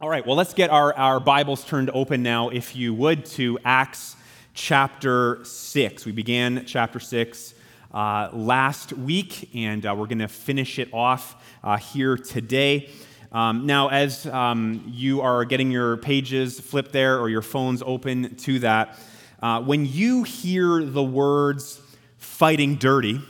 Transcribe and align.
All 0.00 0.08
right, 0.08 0.24
well, 0.24 0.36
let's 0.36 0.54
get 0.54 0.70
our, 0.70 0.94
our 0.94 1.18
Bibles 1.18 1.64
turned 1.64 1.90
open 1.92 2.22
now, 2.22 2.50
if 2.50 2.76
you 2.76 2.94
would, 2.94 3.24
to 3.26 3.58
Acts 3.64 4.14
chapter 4.54 5.44
6. 5.44 6.06
We 6.06 6.12
began 6.12 6.64
chapter 6.66 7.00
6 7.00 7.54
uh, 7.92 8.28
last 8.32 8.92
week, 8.92 9.50
and 9.56 9.84
uh, 9.84 9.96
we're 9.98 10.06
going 10.06 10.20
to 10.20 10.28
finish 10.28 10.78
it 10.78 10.88
off 10.94 11.42
uh, 11.64 11.78
here 11.78 12.16
today. 12.16 12.90
Um, 13.32 13.66
now, 13.66 13.88
as 13.88 14.24
um, 14.26 14.84
you 14.86 15.20
are 15.20 15.44
getting 15.44 15.72
your 15.72 15.96
pages 15.96 16.60
flipped 16.60 16.92
there 16.92 17.18
or 17.18 17.28
your 17.28 17.42
phones 17.42 17.82
open 17.84 18.36
to 18.36 18.60
that, 18.60 18.96
uh, 19.42 19.60
when 19.62 19.84
you 19.84 20.22
hear 20.22 20.84
the 20.84 21.02
words 21.02 21.80
fighting 22.18 22.76
dirty, 22.76 23.20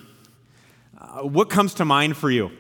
uh, 1.01 1.23
what 1.23 1.49
comes 1.49 1.73
to 1.73 1.87
mind 1.87 2.19
for 2.19 2.31
you? 2.31 2.51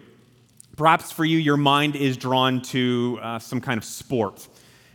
Perhaps 0.78 1.10
for 1.10 1.24
you, 1.24 1.38
your 1.38 1.56
mind 1.56 1.96
is 1.96 2.16
drawn 2.16 2.62
to 2.62 3.18
uh, 3.20 3.40
some 3.40 3.60
kind 3.60 3.78
of 3.78 3.84
sport, 3.84 4.46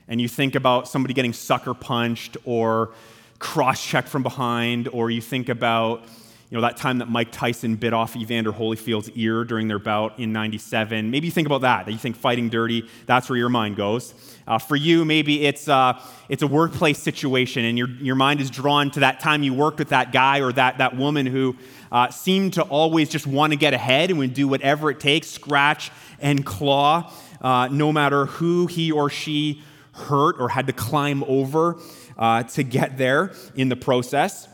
and 0.07 0.21
you 0.21 0.29
think 0.29 0.55
about 0.55 0.87
somebody 0.87 1.13
getting 1.13 1.33
sucker 1.33 1.73
punched 1.73 2.37
or 2.45 2.93
cross 3.37 3.85
checked 3.85 4.07
from 4.07 4.23
behind, 4.23 4.87
or 4.87 5.11
you 5.11 5.19
think 5.19 5.49
about 5.49 6.05
you 6.53 6.59
know, 6.59 6.67
that 6.67 6.77
time 6.77 6.99
that 6.99 7.09
Mike 7.09 7.31
Tyson 7.31 7.77
bit 7.77 7.93
off 7.93 8.15
Evander 8.15 8.51
Holyfield's 8.51 9.09
ear 9.15 9.43
during 9.43 9.67
their 9.67 9.79
bout 9.79 10.19
in 10.19 10.31
97. 10.31 11.09
Maybe 11.09 11.25
you 11.25 11.31
think 11.31 11.47
about 11.47 11.61
that, 11.61 11.87
that 11.87 11.91
you 11.91 11.97
think 11.97 12.15
fighting 12.15 12.49
dirty, 12.49 12.87
that's 13.07 13.27
where 13.27 13.37
your 13.39 13.49
mind 13.49 13.75
goes. 13.75 14.13
Uh, 14.45 14.59
for 14.59 14.75
you, 14.75 15.03
maybe 15.03 15.47
it's, 15.47 15.67
uh, 15.67 15.99
it's 16.29 16.43
a 16.43 16.47
workplace 16.47 16.99
situation 16.99 17.65
and 17.65 17.75
your, 17.75 17.89
your 17.89 18.13
mind 18.13 18.39
is 18.39 18.51
drawn 18.51 18.91
to 18.91 18.99
that 18.99 19.19
time 19.19 19.41
you 19.41 19.51
worked 19.51 19.79
with 19.79 19.89
that 19.89 20.11
guy 20.11 20.41
or 20.41 20.53
that, 20.53 20.77
that 20.77 20.95
woman 20.95 21.25
who 21.25 21.55
uh, 21.91 22.11
seem 22.11 22.51
to 22.51 22.61
always 22.61 23.09
just 23.09 23.25
want 23.25 23.51
to 23.51 23.57
get 23.57 23.73
ahead 23.73 24.11
and 24.11 24.19
would 24.19 24.35
do 24.35 24.47
whatever 24.47 24.91
it 24.91 24.99
takes, 24.99 25.27
scratch 25.29 25.89
and 26.19 26.45
claw, 26.45 27.11
uh, 27.41 27.67
no 27.71 27.91
matter 27.91 28.27
who 28.27 28.67
he 28.67 28.91
or 28.91 29.09
she 29.09 29.63
hurt 29.93 30.35
or 30.39 30.49
had 30.49 30.67
to 30.67 30.73
climb 30.73 31.23
over 31.23 31.79
uh, 32.15 32.43
to 32.43 32.61
get 32.61 32.99
there 32.99 33.33
in 33.55 33.69
the 33.69 33.75
process. 33.75 34.47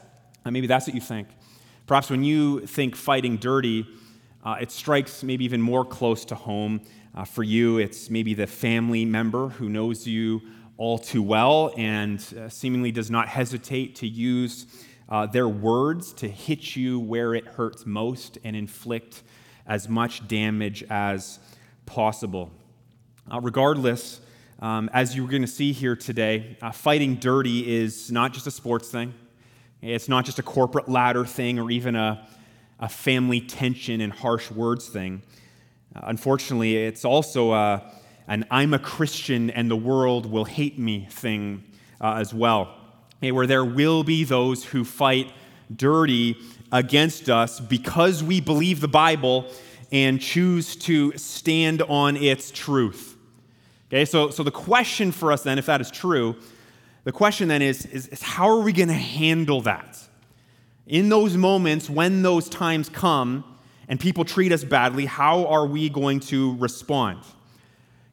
Uh, 0.45 0.52
maybe 0.52 0.66
that's 0.66 0.88
what 0.88 0.95
you 0.95 1.02
think. 1.02 1.28
Perhaps 1.90 2.12
when 2.12 2.23
you 2.23 2.59
think 2.68 2.95
fighting 2.95 3.38
dirty, 3.38 3.84
uh, 4.45 4.58
it 4.62 4.70
strikes 4.70 5.23
maybe 5.23 5.44
even 5.44 5.59
more 5.59 5.84
close 5.84 6.23
to 6.26 6.36
home. 6.36 6.82
Uh, 7.16 7.26
for 7.26 7.42
you, 7.42 7.80
it's 7.80 8.12
maybe 8.12 8.36
the 8.36 8.45
family 8.45 9.06
member 9.06 9.50
who 9.50 9.70
knows 9.70 10.08
you 10.08 10.40
all 10.78 11.00
too 11.00 11.23
well 11.23 11.73
and 11.78 12.22
seemingly 12.48 12.92
does 12.92 13.10
not 13.10 13.28
hesitate 13.28 13.95
to 13.95 14.08
use 14.08 14.67
uh, 15.10 15.26
their 15.26 15.48
words 15.50 16.14
to 16.14 16.28
hit 16.28 16.76
you 16.76 17.00
where 17.00 17.34
it 17.34 17.48
hurts 17.48 17.88
most 17.88 18.38
and 18.44 18.56
inflict 18.56 19.23
as 19.66 19.90
much 19.90 20.28
damage 20.28 20.84
as 20.92 21.40
possible. 21.88 22.52
Uh, 23.34 23.42
regardless, 23.42 24.22
um, 24.60 24.92
as 24.94 25.16
you're 25.16 25.28
going 25.28 25.42
to 25.42 25.48
see 25.48 25.72
here 25.72 25.95
today, 25.95 26.56
uh, 26.62 26.72
fighting 26.72 27.16
dirty 27.16 27.67
is 27.67 28.12
not 28.12 28.32
just 28.32 28.45
a 28.45 28.52
sports 28.52 28.92
thing, 28.92 29.12
it's 29.82 30.10
not 30.10 30.26
just 30.26 30.40
a 30.40 30.44
corporate 30.44 30.90
ladder 30.90 31.26
thing 31.26 31.60
or 31.60 31.72
even 31.72 31.96
a, 31.96 32.28
a 32.80 32.90
family 32.90 33.42
tension 33.42 34.02
and 34.02 34.12
harsh 34.12 34.52
words 34.52 34.88
thing. 34.88 35.22
Uh, 35.96 36.02
unfortunately, 36.04 36.76
it's 36.78 37.06
also 37.06 37.54
a, 37.54 37.84
an 38.28 38.46
I'm 38.52 38.74
a 38.74 38.80
Christian 38.80 39.50
and 39.50 39.70
the 39.70 39.78
world 39.78 40.26
will 40.26 40.46
hate 40.46 40.78
me 40.78 41.08
thing 41.10 41.64
uh, 42.02 42.16
as 42.16 42.34
well 42.34 42.76
where 43.22 43.48
there 43.48 43.66
will 43.66 44.04
be 44.04 44.24
those 44.24 44.64
who 44.64 44.84
fight 44.86 45.32
dirty 45.76 46.38
against 46.72 47.30
us 47.30 47.60
because 47.60 48.24
we 48.24 48.40
believe 48.40 48.80
the 48.80 48.88
Bible 48.88 49.46
and 49.92 50.22
choose 50.22 50.76
to 50.76 51.12
stand 51.18 51.82
on 51.84 52.16
its 52.16 52.52
truth. 52.52 53.18
Okay, 53.88 54.06
so, 54.06 54.30
so 54.30 54.44
the 54.44 54.52
question 54.52 55.12
for 55.12 55.32
us 55.32 55.44
then, 55.44 55.58
if 55.58 55.66
that 55.66 55.82
is 55.82 55.92
true, 55.92 56.36
the 57.10 57.14
question 57.14 57.48
then 57.48 57.64
is, 57.64 57.88
is, 57.88 58.08
is 58.10 58.22
how 58.22 58.48
are 58.48 58.62
we 58.62 58.72
going 58.72 58.88
to 58.88 58.94
handle 58.94 59.62
that? 59.62 59.98
In 60.86 61.10
those 61.10 61.36
moments, 61.36 61.90
when 61.90 62.22
those 62.22 62.48
times 62.48 62.88
come 62.88 63.44
and 63.88 64.00
people 64.00 64.23
treat 64.23 64.52
us 64.52 64.64
badly, 64.64 65.08
how 65.08 65.48
are 65.48 65.66
we 65.66 65.89
going 65.89 66.20
to 66.20 66.56
respond? 66.58 67.23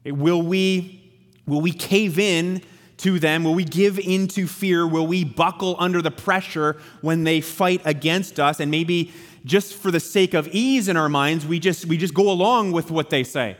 Eh, 0.03 0.09
will 0.09 0.41
we, 0.41 1.13
will 1.45 1.61
we 1.61 1.73
cave 1.73 2.17
in 2.17 2.63
to 2.97 3.19
them? 3.19 3.43
Will 3.43 3.53
we 3.53 3.65
give 3.65 3.99
into 3.99 4.47
fear? 4.47 4.87
Will 4.87 5.05
we 5.05 5.23
buckle 5.23 5.75
under 5.77 6.01
the 6.01 6.09
pressure 6.09 6.77
when 7.01 7.23
they 7.23 7.39
fight 7.39 7.83
against 7.85 8.39
us? 8.39 8.59
And 8.59 8.71
maybe 8.71 9.11
just 9.45 9.75
for 9.75 9.91
the 9.91 9.99
sake 9.99 10.33
of 10.33 10.47
ease 10.47 10.87
in 10.87 10.97
our 10.97 11.07
minds, 11.07 11.45
we 11.45 11.59
just, 11.59 11.85
we 11.85 11.97
just 11.97 12.15
go 12.15 12.31
along 12.31 12.71
with 12.71 12.89
what 12.89 13.11
they 13.11 13.23
say. 13.23 13.57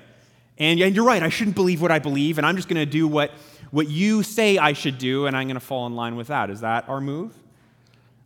And, 0.57 0.79
and 0.81 0.95
you're 0.95 1.06
right, 1.06 1.22
I 1.22 1.29
shouldn't 1.29 1.56
believe 1.56 1.79
what 1.79 1.91
I 1.91 2.00
believe, 2.00 2.40
and 2.40 2.47
I'm 2.47 2.56
just 2.56 2.67
going 2.67 2.84
to 2.84 2.91
do 2.91 3.07
what, 3.07 3.29
what 3.72 3.89
you 3.89 4.23
say 4.23 4.57
I 4.57 4.73
should 4.73 4.97
do, 4.97 5.25
and 5.25 5.35
I'm 5.35 5.47
going 5.47 5.55
to 5.55 5.59
fall 5.59 5.88
in 5.88 5.95
line 5.95 6.16
with 6.16 6.28
that. 6.28 6.50
Is 6.50 6.61
that 6.61 6.88
our 6.89 7.01
move? 7.01 7.33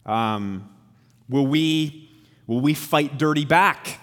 Um, 0.06 0.70
will, 1.30 1.48
we, 1.48 2.10
will 2.48 2.62
we 2.62 2.74
fight 2.74 3.18
dirty 3.18 3.46
back? 3.46 4.00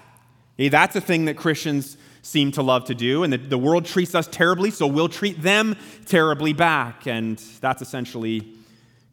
Hey, 0.57 0.69
that's 0.69 0.97
a 0.97 1.01
thing 1.01 1.27
that 1.27 1.37
Christians 1.37 1.97
seem 2.23 2.53
to 2.53 2.63
love 2.63 2.85
to 2.87 2.95
do. 2.95 3.23
And 3.23 3.33
the, 3.33 3.39
the 3.39 3.59
world 3.59 3.85
treats 3.85 4.15
us 4.15 4.27
terribly, 4.27 4.71
so 4.71 4.87
we'll 4.87 5.09
treat 5.09 5.41
them 5.41 5.77
terribly 6.07 6.53
back. 6.53 7.07
And 7.07 7.39
that's 7.61 7.83
essentially 7.83 8.55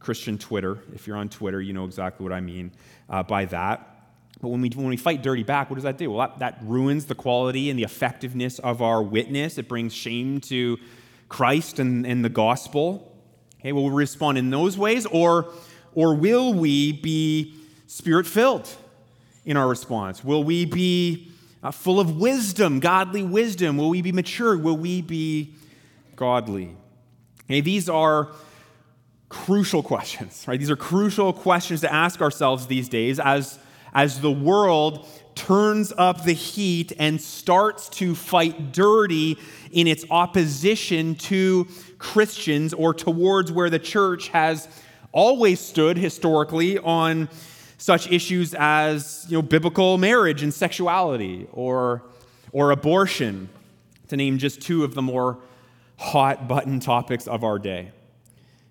Christian 0.00 0.38
Twitter. 0.38 0.78
If 0.94 1.06
you're 1.06 1.16
on 1.16 1.28
Twitter, 1.28 1.60
you 1.60 1.72
know 1.72 1.84
exactly 1.84 2.24
what 2.24 2.32
I 2.32 2.40
mean 2.40 2.72
uh, 3.08 3.22
by 3.22 3.46
that. 3.46 3.92
But 4.40 4.48
when 4.48 4.60
we, 4.60 4.68
when 4.68 4.88
we 4.88 4.98
fight 4.98 5.22
dirty 5.22 5.44
back, 5.44 5.70
what 5.70 5.76
does 5.76 5.84
that 5.84 5.96
do? 5.96 6.10
Well, 6.10 6.28
that, 6.28 6.38
that 6.40 6.58
ruins 6.62 7.06
the 7.06 7.14
quality 7.14 7.70
and 7.70 7.78
the 7.78 7.84
effectiveness 7.84 8.58
of 8.58 8.82
our 8.82 9.02
witness. 9.02 9.56
It 9.56 9.66
brings 9.66 9.94
shame 9.94 10.40
to 10.42 10.78
Christ 11.28 11.78
and, 11.78 12.06
and 12.06 12.24
the 12.24 12.28
gospel. 12.28 13.12
Okay, 13.60 13.72
will 13.72 13.84
we 13.84 13.90
respond 13.90 14.38
in 14.38 14.50
those 14.50 14.78
ways, 14.78 15.06
or, 15.06 15.52
or 15.94 16.14
will 16.14 16.54
we 16.54 16.92
be 16.92 17.54
spirit 17.86 18.26
filled 18.26 18.68
in 19.44 19.56
our 19.56 19.68
response? 19.68 20.22
Will 20.22 20.44
we 20.44 20.64
be 20.64 21.32
uh, 21.62 21.70
full 21.70 21.98
of 21.98 22.16
wisdom, 22.16 22.80
godly 22.80 23.22
wisdom? 23.22 23.76
Will 23.76 23.88
we 23.88 24.02
be 24.02 24.12
mature? 24.12 24.56
Will 24.56 24.76
we 24.76 25.02
be 25.02 25.54
godly? 26.14 26.76
Okay, 27.44 27.60
these 27.60 27.88
are 27.88 28.28
crucial 29.28 29.82
questions, 29.82 30.44
right? 30.46 30.58
These 30.58 30.70
are 30.70 30.76
crucial 30.76 31.32
questions 31.32 31.80
to 31.80 31.92
ask 31.92 32.20
ourselves 32.20 32.66
these 32.66 32.88
days 32.88 33.18
as, 33.18 33.58
as 33.92 34.20
the 34.20 34.30
world 34.30 35.08
turns 35.36 35.92
up 35.96 36.24
the 36.24 36.32
heat 36.32 36.92
and 36.98 37.20
starts 37.20 37.88
to 37.90 38.14
fight 38.14 38.72
dirty 38.72 39.38
in 39.70 39.86
its 39.86 40.04
opposition 40.10 41.14
to 41.14 41.68
Christians 41.98 42.72
or 42.72 42.92
towards 42.92 43.52
where 43.52 43.70
the 43.70 43.78
church 43.78 44.28
has 44.28 44.68
always 45.12 45.60
stood 45.60 45.96
historically 45.96 46.78
on 46.78 47.28
such 47.78 48.10
issues 48.10 48.54
as 48.58 49.26
you 49.28 49.36
know, 49.36 49.42
biblical 49.42 49.98
marriage 49.98 50.42
and 50.42 50.52
sexuality 50.52 51.46
or, 51.52 52.02
or 52.52 52.70
abortion, 52.70 53.48
to 54.08 54.16
name 54.16 54.38
just 54.38 54.60
two 54.60 54.82
of 54.82 54.94
the 54.94 55.02
more 55.02 55.38
hot 55.98 56.48
button 56.48 56.80
topics 56.80 57.26
of 57.26 57.44
our 57.44 57.58
day. 57.58 57.92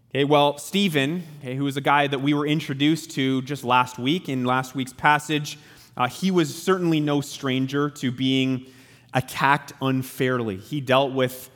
Okay, 0.09 0.23
well, 0.23 0.57
Stephen, 0.57 1.23
okay, 1.39 1.55
who 1.55 1.65
was 1.65 1.77
a 1.77 1.81
guy 1.81 2.07
that 2.07 2.21
we 2.21 2.33
were 2.33 2.47
introduced 2.47 3.11
to 3.11 3.41
just 3.41 3.63
last 3.63 3.99
week 3.99 4.29
in 4.29 4.45
last 4.45 4.73
week's 4.73 4.93
passage, 4.93 5.57
uh, 5.97 6.07
he 6.07 6.31
was 6.31 6.61
certainly 6.61 6.99
no 6.99 7.21
stranger 7.21 7.89
to 7.89 8.11
being 8.11 8.65
attacked 9.13 9.73
unfairly. 9.81 10.57
He 10.57 10.81
dealt 10.81 11.13
with 11.13 11.49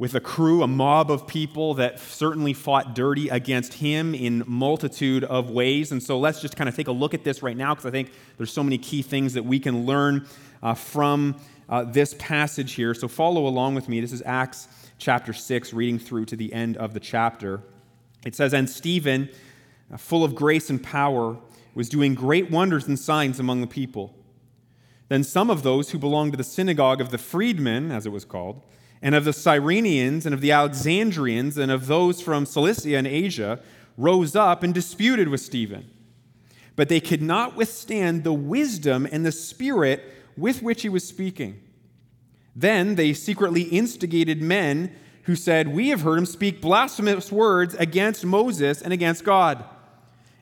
with 0.00 0.14
a 0.14 0.20
crew, 0.20 0.62
a 0.62 0.66
mob 0.66 1.10
of 1.10 1.26
people 1.26 1.74
that 1.74 2.00
certainly 2.00 2.54
fought 2.54 2.94
dirty 2.94 3.28
against 3.28 3.74
him 3.74 4.14
in 4.14 4.42
multitude 4.46 5.24
of 5.24 5.50
ways. 5.50 5.92
And 5.92 6.02
so 6.02 6.18
let's 6.18 6.40
just 6.40 6.56
kind 6.56 6.70
of 6.70 6.74
take 6.74 6.88
a 6.88 6.92
look 6.92 7.12
at 7.12 7.22
this 7.22 7.42
right 7.42 7.54
now 7.54 7.74
because 7.74 7.84
I 7.84 7.90
think 7.90 8.10
there's 8.38 8.50
so 8.50 8.62
many 8.62 8.78
key 8.78 9.02
things 9.02 9.34
that 9.34 9.44
we 9.44 9.60
can 9.60 9.84
learn 9.84 10.26
uh, 10.62 10.72
from 10.72 11.36
uh, 11.68 11.84
this 11.84 12.14
passage 12.18 12.72
here. 12.72 12.94
So 12.94 13.08
follow 13.08 13.46
along 13.46 13.74
with 13.74 13.90
me. 13.90 14.00
This 14.00 14.12
is 14.12 14.22
Acts 14.24 14.68
chapter 14.96 15.34
6, 15.34 15.74
reading 15.74 15.98
through 15.98 16.24
to 16.24 16.36
the 16.36 16.50
end 16.50 16.78
of 16.78 16.94
the 16.94 17.00
chapter. 17.00 17.60
It 18.24 18.34
says, 18.34 18.54
And 18.54 18.70
Stephen, 18.70 19.28
full 19.98 20.24
of 20.24 20.34
grace 20.34 20.70
and 20.70 20.82
power, 20.82 21.36
was 21.74 21.88
doing 21.88 22.14
great 22.14 22.50
wonders 22.50 22.86
and 22.86 22.98
signs 22.98 23.38
among 23.38 23.60
the 23.60 23.66
people. 23.66 24.14
Then 25.08 25.24
some 25.24 25.50
of 25.50 25.62
those 25.62 25.90
who 25.90 25.98
belonged 25.98 26.32
to 26.32 26.36
the 26.36 26.44
synagogue 26.44 27.00
of 27.00 27.10
the 27.10 27.18
freedmen, 27.18 27.90
as 27.90 28.06
it 28.06 28.12
was 28.12 28.24
called, 28.24 28.62
and 29.02 29.14
of 29.14 29.24
the 29.24 29.32
Cyrenians 29.32 30.24
and 30.24 30.34
of 30.34 30.40
the 30.40 30.52
Alexandrians 30.52 31.56
and 31.56 31.72
of 31.72 31.86
those 31.86 32.20
from 32.20 32.46
Cilicia 32.46 32.96
and 32.96 33.06
Asia 33.06 33.60
rose 33.96 34.36
up 34.36 34.62
and 34.62 34.72
disputed 34.72 35.28
with 35.28 35.40
Stephen. 35.40 35.90
But 36.76 36.88
they 36.88 37.00
could 37.00 37.22
not 37.22 37.56
withstand 37.56 38.24
the 38.24 38.32
wisdom 38.32 39.06
and 39.10 39.24
the 39.24 39.32
spirit 39.32 40.02
with 40.36 40.62
which 40.62 40.82
he 40.82 40.88
was 40.88 41.06
speaking. 41.06 41.60
Then 42.54 42.94
they 42.94 43.12
secretly 43.12 43.62
instigated 43.62 44.42
men 44.42 44.94
who 45.24 45.34
said, 45.34 45.68
We 45.68 45.88
have 45.88 46.02
heard 46.02 46.18
him 46.18 46.26
speak 46.26 46.60
blasphemous 46.60 47.30
words 47.30 47.74
against 47.74 48.24
Moses 48.24 48.82
and 48.82 48.92
against 48.92 49.24
God. 49.24 49.64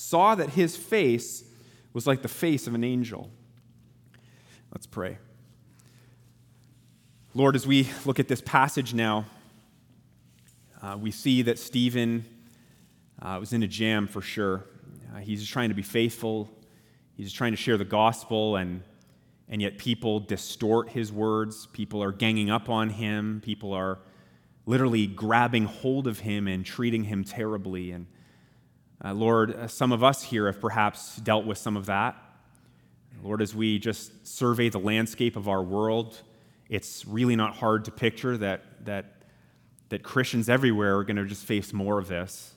saw 0.00 0.34
that 0.34 0.50
his 0.50 0.76
face 0.76 1.44
was 1.92 2.06
like 2.06 2.22
the 2.22 2.28
face 2.28 2.66
of 2.66 2.74
an 2.74 2.82
angel. 2.82 3.30
Let's 4.72 4.86
pray. 4.86 5.18
Lord, 7.34 7.54
as 7.54 7.66
we 7.66 7.88
look 8.04 8.18
at 8.18 8.26
this 8.26 8.40
passage 8.40 8.94
now, 8.94 9.26
uh, 10.82 10.96
we 10.98 11.10
see 11.10 11.42
that 11.42 11.58
Stephen 11.58 12.24
uh, 13.20 13.36
was 13.38 13.52
in 13.52 13.62
a 13.62 13.68
jam 13.68 14.06
for 14.06 14.22
sure. 14.22 14.64
Uh, 15.14 15.18
he's 15.18 15.40
just 15.40 15.52
trying 15.52 15.68
to 15.68 15.74
be 15.74 15.82
faithful, 15.82 16.48
he's 17.16 17.26
just 17.26 17.36
trying 17.36 17.52
to 17.52 17.56
share 17.56 17.76
the 17.76 17.84
gospel, 17.84 18.56
and, 18.56 18.82
and 19.48 19.60
yet 19.60 19.76
people 19.76 20.18
distort 20.18 20.88
his 20.88 21.12
words. 21.12 21.66
People 21.72 22.02
are 22.02 22.12
ganging 22.12 22.50
up 22.50 22.70
on 22.70 22.88
him, 22.88 23.42
people 23.44 23.74
are 23.74 23.98
literally 24.64 25.06
grabbing 25.06 25.66
hold 25.66 26.06
of 26.06 26.20
him 26.20 26.48
and 26.48 26.64
treating 26.64 27.04
him 27.04 27.22
terribly. 27.22 27.90
And 27.90 28.06
uh, 29.04 29.14
Lord, 29.14 29.54
uh, 29.54 29.68
some 29.68 29.92
of 29.92 30.04
us 30.04 30.22
here 30.22 30.46
have 30.46 30.60
perhaps 30.60 31.16
dealt 31.16 31.46
with 31.46 31.58
some 31.58 31.76
of 31.76 31.86
that. 31.86 32.16
Lord, 33.22 33.42
as 33.42 33.54
we 33.54 33.78
just 33.78 34.26
survey 34.26 34.68
the 34.68 34.78
landscape 34.78 35.36
of 35.36 35.48
our 35.48 35.62
world, 35.62 36.20
it's 36.68 37.04
really 37.06 37.36
not 37.36 37.56
hard 37.56 37.84
to 37.86 37.90
picture 37.90 38.36
that, 38.38 38.62
that 38.84 39.20
that 39.90 40.02
Christians 40.02 40.48
everywhere 40.48 40.96
are 40.96 41.04
going 41.04 41.16
to 41.16 41.26
just 41.26 41.44
face 41.44 41.72
more 41.72 41.98
of 41.98 42.08
this. 42.08 42.54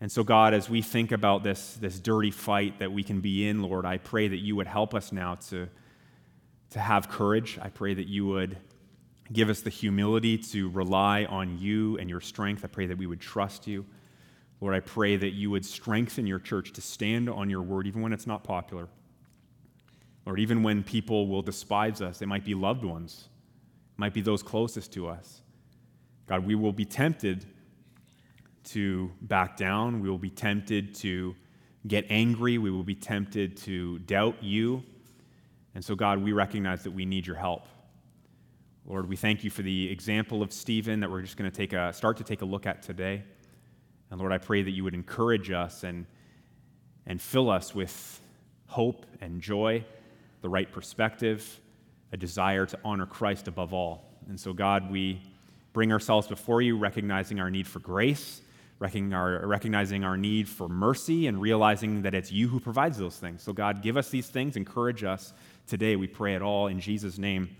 And 0.00 0.10
so, 0.10 0.24
God, 0.24 0.52
as 0.52 0.68
we 0.68 0.82
think 0.82 1.12
about 1.12 1.42
this, 1.42 1.74
this 1.74 2.00
dirty 2.00 2.30
fight 2.30 2.80
that 2.80 2.92
we 2.92 3.02
can 3.02 3.20
be 3.20 3.48
in, 3.48 3.62
Lord, 3.62 3.86
I 3.86 3.98
pray 3.98 4.28
that 4.28 4.38
you 4.38 4.56
would 4.56 4.66
help 4.66 4.94
us 4.94 5.12
now 5.12 5.36
to, 5.48 5.68
to 6.70 6.78
have 6.78 7.08
courage. 7.08 7.58
I 7.62 7.68
pray 7.68 7.94
that 7.94 8.06
you 8.06 8.26
would 8.26 8.58
give 9.32 9.48
us 9.48 9.60
the 9.60 9.70
humility 9.70 10.38
to 10.38 10.70
rely 10.70 11.24
on 11.24 11.58
you 11.58 11.98
and 11.98 12.10
your 12.10 12.20
strength. 12.20 12.64
I 12.64 12.68
pray 12.68 12.86
that 12.86 12.98
we 12.98 13.06
would 13.06 13.20
trust 13.20 13.66
you. 13.66 13.84
Lord, 14.60 14.74
I 14.74 14.80
pray 14.80 15.16
that 15.16 15.30
you 15.30 15.50
would 15.50 15.64
strengthen 15.64 16.26
your 16.26 16.38
church 16.38 16.72
to 16.72 16.80
stand 16.80 17.28
on 17.28 17.50
your 17.50 17.62
word, 17.62 17.86
even 17.86 18.00
when 18.00 18.12
it's 18.12 18.26
not 18.26 18.42
popular. 18.42 18.88
Lord, 20.24 20.40
even 20.40 20.62
when 20.62 20.82
people 20.82 21.28
will 21.28 21.42
despise 21.42 22.00
us, 22.00 22.18
they 22.18 22.26
might 22.26 22.44
be 22.44 22.54
loved 22.54 22.84
ones, 22.84 23.28
might 23.96 24.14
be 24.14 24.20
those 24.22 24.42
closest 24.42 24.92
to 24.94 25.08
us. 25.08 25.42
God, 26.26 26.44
we 26.44 26.54
will 26.54 26.72
be 26.72 26.84
tempted 26.84 27.46
to 28.64 29.12
back 29.22 29.56
down. 29.56 30.00
We 30.00 30.10
will 30.10 30.18
be 30.18 30.30
tempted 30.30 30.94
to 30.96 31.36
get 31.86 32.04
angry. 32.10 32.58
We 32.58 32.70
will 32.70 32.82
be 32.82 32.96
tempted 32.96 33.56
to 33.58 34.00
doubt 34.00 34.42
you. 34.42 34.82
And 35.74 35.84
so, 35.84 35.94
God, 35.94 36.22
we 36.22 36.32
recognize 36.32 36.82
that 36.82 36.90
we 36.90 37.04
need 37.04 37.26
your 37.26 37.36
help. 37.36 37.66
Lord, 38.86 39.08
we 39.08 39.16
thank 39.16 39.44
you 39.44 39.50
for 39.50 39.62
the 39.62 39.90
example 39.90 40.42
of 40.42 40.52
Stephen 40.52 41.00
that 41.00 41.10
we're 41.10 41.22
just 41.22 41.36
going 41.36 41.50
to 41.50 41.56
take 41.56 41.72
a, 41.72 41.92
start 41.92 42.16
to 42.16 42.24
take 42.24 42.42
a 42.42 42.44
look 42.44 42.66
at 42.66 42.82
today. 42.82 43.22
And 44.10 44.20
Lord, 44.20 44.32
I 44.32 44.38
pray 44.38 44.62
that 44.62 44.70
you 44.70 44.84
would 44.84 44.94
encourage 44.94 45.50
us 45.50 45.82
and, 45.82 46.06
and 47.06 47.20
fill 47.20 47.50
us 47.50 47.74
with 47.74 48.20
hope 48.66 49.06
and 49.20 49.40
joy, 49.40 49.84
the 50.42 50.48
right 50.48 50.70
perspective, 50.70 51.60
a 52.12 52.16
desire 52.16 52.66
to 52.66 52.78
honor 52.84 53.06
Christ 53.06 53.48
above 53.48 53.72
all. 53.74 54.04
And 54.28 54.38
so, 54.38 54.52
God, 54.52 54.90
we 54.90 55.20
bring 55.72 55.92
ourselves 55.92 56.26
before 56.26 56.62
you, 56.62 56.76
recognizing 56.76 57.40
our 57.40 57.50
need 57.50 57.66
for 57.66 57.80
grace, 57.80 58.40
recognizing 58.78 60.04
our 60.04 60.16
need 60.16 60.48
for 60.48 60.68
mercy, 60.68 61.26
and 61.26 61.40
realizing 61.40 62.02
that 62.02 62.14
it's 62.14 62.30
you 62.30 62.48
who 62.48 62.60
provides 62.60 62.98
those 62.98 63.16
things. 63.16 63.42
So, 63.42 63.52
God, 63.52 63.82
give 63.82 63.96
us 63.96 64.08
these 64.08 64.28
things, 64.28 64.56
encourage 64.56 65.04
us 65.04 65.32
today. 65.66 65.96
We 65.96 66.06
pray 66.06 66.34
it 66.34 66.42
all 66.42 66.68
in 66.68 66.80
Jesus' 66.80 67.18
name. 67.18 67.56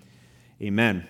Amen. 0.63 1.07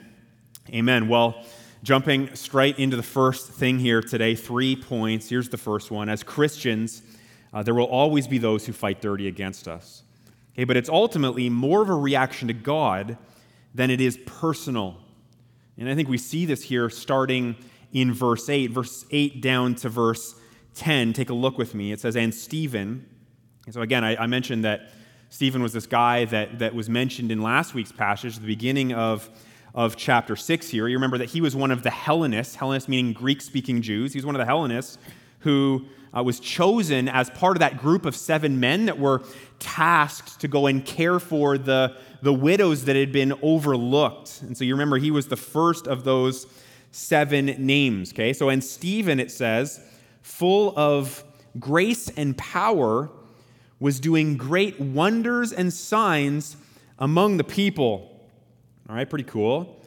Amen. 0.70 1.08
Well, 1.08 1.44
jumping 1.86 2.34
straight 2.34 2.78
into 2.78 2.96
the 2.96 3.02
first 3.02 3.48
thing 3.48 3.78
here 3.78 4.02
today, 4.02 4.34
three 4.34 4.74
points. 4.76 5.28
Here's 5.28 5.48
the 5.48 5.56
first 5.56 5.90
one. 5.90 6.08
As 6.08 6.22
Christians, 6.22 7.02
uh, 7.54 7.62
there 7.62 7.74
will 7.74 7.84
always 7.84 8.26
be 8.26 8.38
those 8.38 8.66
who 8.66 8.72
fight 8.72 9.00
dirty 9.00 9.28
against 9.28 9.68
us. 9.68 10.02
Okay, 10.54 10.64
but 10.64 10.76
it's 10.76 10.88
ultimately 10.88 11.48
more 11.48 11.82
of 11.82 11.88
a 11.88 11.94
reaction 11.94 12.48
to 12.48 12.54
God 12.54 13.16
than 13.74 13.90
it 13.90 14.00
is 14.00 14.18
personal 14.26 14.98
and 15.78 15.88
I 15.88 15.94
think 15.94 16.08
we 16.08 16.18
see 16.18 16.46
this 16.46 16.62
here 16.62 16.88
starting 16.88 17.56
in 17.92 18.12
verse 18.12 18.48
8, 18.48 18.70
verse 18.70 19.04
8 19.10 19.42
down 19.42 19.74
to 19.76 19.88
verse 19.88 20.34
10. 20.74 21.12
Take 21.12 21.30
a 21.30 21.34
look 21.34 21.58
with 21.58 21.74
me. 21.74 21.92
It 21.92 22.00
says, 22.00 22.16
And 22.16 22.34
Stephen. 22.34 23.06
And 23.66 23.74
so 23.74 23.82
again, 23.82 24.02
I, 24.04 24.16
I 24.16 24.26
mentioned 24.26 24.64
that 24.64 24.92
Stephen 25.28 25.62
was 25.62 25.72
this 25.72 25.86
guy 25.86 26.24
that, 26.26 26.60
that 26.60 26.74
was 26.74 26.88
mentioned 26.88 27.30
in 27.30 27.42
last 27.42 27.74
week's 27.74 27.92
passage, 27.92 28.38
the 28.38 28.46
beginning 28.46 28.92
of, 28.92 29.28
of 29.76 29.94
chapter 29.94 30.34
6 30.34 30.68
here. 30.70 30.88
You 30.88 30.96
remember 30.96 31.18
that 31.18 31.28
he 31.28 31.42
was 31.42 31.54
one 31.54 31.70
of 31.70 31.82
the 31.82 31.90
Hellenists, 31.90 32.54
Hellenists 32.56 32.88
meaning 32.88 33.12
Greek 33.12 33.42
speaking 33.42 33.82
Jews. 33.82 34.14
He 34.14 34.18
was 34.18 34.24
one 34.24 34.34
of 34.34 34.40
the 34.40 34.46
Hellenists 34.46 34.96
who 35.40 35.84
uh, 36.16 36.22
was 36.22 36.40
chosen 36.40 37.08
as 37.08 37.28
part 37.30 37.56
of 37.56 37.60
that 37.60 37.76
group 37.76 38.06
of 38.06 38.16
seven 38.16 38.58
men 38.58 38.86
that 38.86 38.98
were 38.98 39.22
tasked 39.58 40.40
to 40.40 40.48
go 40.48 40.66
and 40.66 40.84
care 40.84 41.20
for 41.20 41.58
the, 41.58 41.94
the 42.22 42.32
widows 42.32 42.86
that 42.86 42.96
had 42.96 43.12
been 43.12 43.34
overlooked. 43.42 44.40
And 44.42 44.56
so 44.56 44.64
you 44.64 44.74
remember 44.74 44.96
he 44.96 45.10
was 45.10 45.28
the 45.28 45.36
first 45.36 45.86
of 45.86 46.04
those 46.04 46.46
seven 46.90 47.46
names. 47.58 48.14
Okay, 48.14 48.32
so 48.32 48.48
and 48.48 48.64
Stephen 48.64 49.20
it 49.20 49.30
says, 49.30 49.80
full 50.22 50.72
of 50.78 51.22
grace 51.60 52.08
and 52.16 52.36
power, 52.38 53.10
was 53.78 54.00
doing 54.00 54.38
great 54.38 54.80
wonders 54.80 55.52
and 55.52 55.70
signs 55.70 56.56
among 56.98 57.36
the 57.36 57.44
people. 57.44 58.15
All 58.88 58.94
right, 58.94 59.08
pretty 59.08 59.24
cool. 59.24 59.80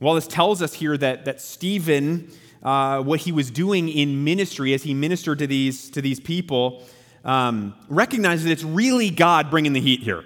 Well, 0.00 0.14
this 0.14 0.26
tells 0.26 0.62
us 0.62 0.72
here 0.72 0.96
that, 0.96 1.26
that 1.26 1.42
Stephen, 1.42 2.30
uh, 2.62 3.02
what 3.02 3.20
he 3.20 3.30
was 3.30 3.50
doing 3.50 3.90
in 3.90 4.24
ministry 4.24 4.72
as 4.72 4.82
he 4.82 4.94
ministered 4.94 5.40
to 5.40 5.46
these, 5.46 5.90
to 5.90 6.00
these 6.00 6.20
people, 6.20 6.82
um, 7.22 7.74
recognizes 7.90 8.44
that 8.44 8.52
it's 8.52 8.64
really 8.64 9.10
God 9.10 9.50
bringing 9.50 9.74
the 9.74 9.80
heat 9.80 10.00
here. 10.00 10.24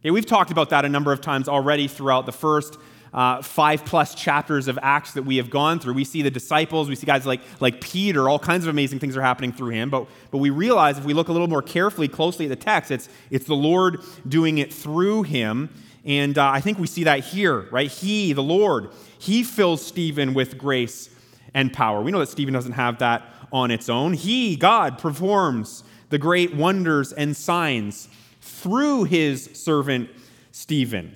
Okay, 0.00 0.10
we've 0.10 0.24
talked 0.24 0.50
about 0.50 0.70
that 0.70 0.86
a 0.86 0.88
number 0.88 1.12
of 1.12 1.20
times 1.20 1.46
already 1.46 1.88
throughout 1.88 2.24
the 2.24 2.32
first 2.32 2.78
uh, 3.12 3.42
five 3.42 3.84
plus 3.84 4.14
chapters 4.14 4.66
of 4.66 4.78
Acts 4.80 5.12
that 5.12 5.24
we 5.24 5.36
have 5.36 5.50
gone 5.50 5.78
through. 5.78 5.92
We 5.92 6.04
see 6.04 6.22
the 6.22 6.30
disciples, 6.30 6.88
we 6.88 6.94
see 6.94 7.06
guys 7.06 7.26
like, 7.26 7.42
like 7.60 7.82
Peter, 7.82 8.30
all 8.30 8.38
kinds 8.38 8.64
of 8.64 8.70
amazing 8.70 8.98
things 8.98 9.14
are 9.14 9.20
happening 9.22 9.52
through 9.52 9.72
him. 9.72 9.90
But, 9.90 10.06
but 10.30 10.38
we 10.38 10.48
realize 10.48 10.96
if 10.96 11.04
we 11.04 11.12
look 11.12 11.28
a 11.28 11.32
little 11.32 11.48
more 11.48 11.60
carefully, 11.60 12.08
closely 12.08 12.46
at 12.46 12.48
the 12.48 12.56
text, 12.56 12.90
it's, 12.90 13.10
it's 13.30 13.44
the 13.44 13.54
Lord 13.54 14.00
doing 14.26 14.56
it 14.56 14.72
through 14.72 15.24
him. 15.24 15.68
And 16.04 16.36
uh, 16.36 16.48
I 16.48 16.60
think 16.60 16.78
we 16.78 16.86
see 16.86 17.04
that 17.04 17.20
here, 17.20 17.68
right? 17.70 17.90
He, 17.90 18.32
the 18.32 18.42
Lord, 18.42 18.90
he 19.18 19.44
fills 19.44 19.84
Stephen 19.84 20.34
with 20.34 20.58
grace 20.58 21.10
and 21.54 21.72
power. 21.72 22.02
We 22.02 22.10
know 22.10 22.18
that 22.18 22.28
Stephen 22.28 22.52
doesn't 22.52 22.72
have 22.72 22.98
that 22.98 23.22
on 23.52 23.70
its 23.70 23.88
own. 23.88 24.14
He, 24.14 24.56
God, 24.56 24.98
performs 24.98 25.84
the 26.08 26.18
great 26.18 26.54
wonders 26.54 27.12
and 27.12 27.36
signs 27.36 28.08
through 28.40 29.04
his 29.04 29.48
servant 29.54 30.10
Stephen. 30.50 31.14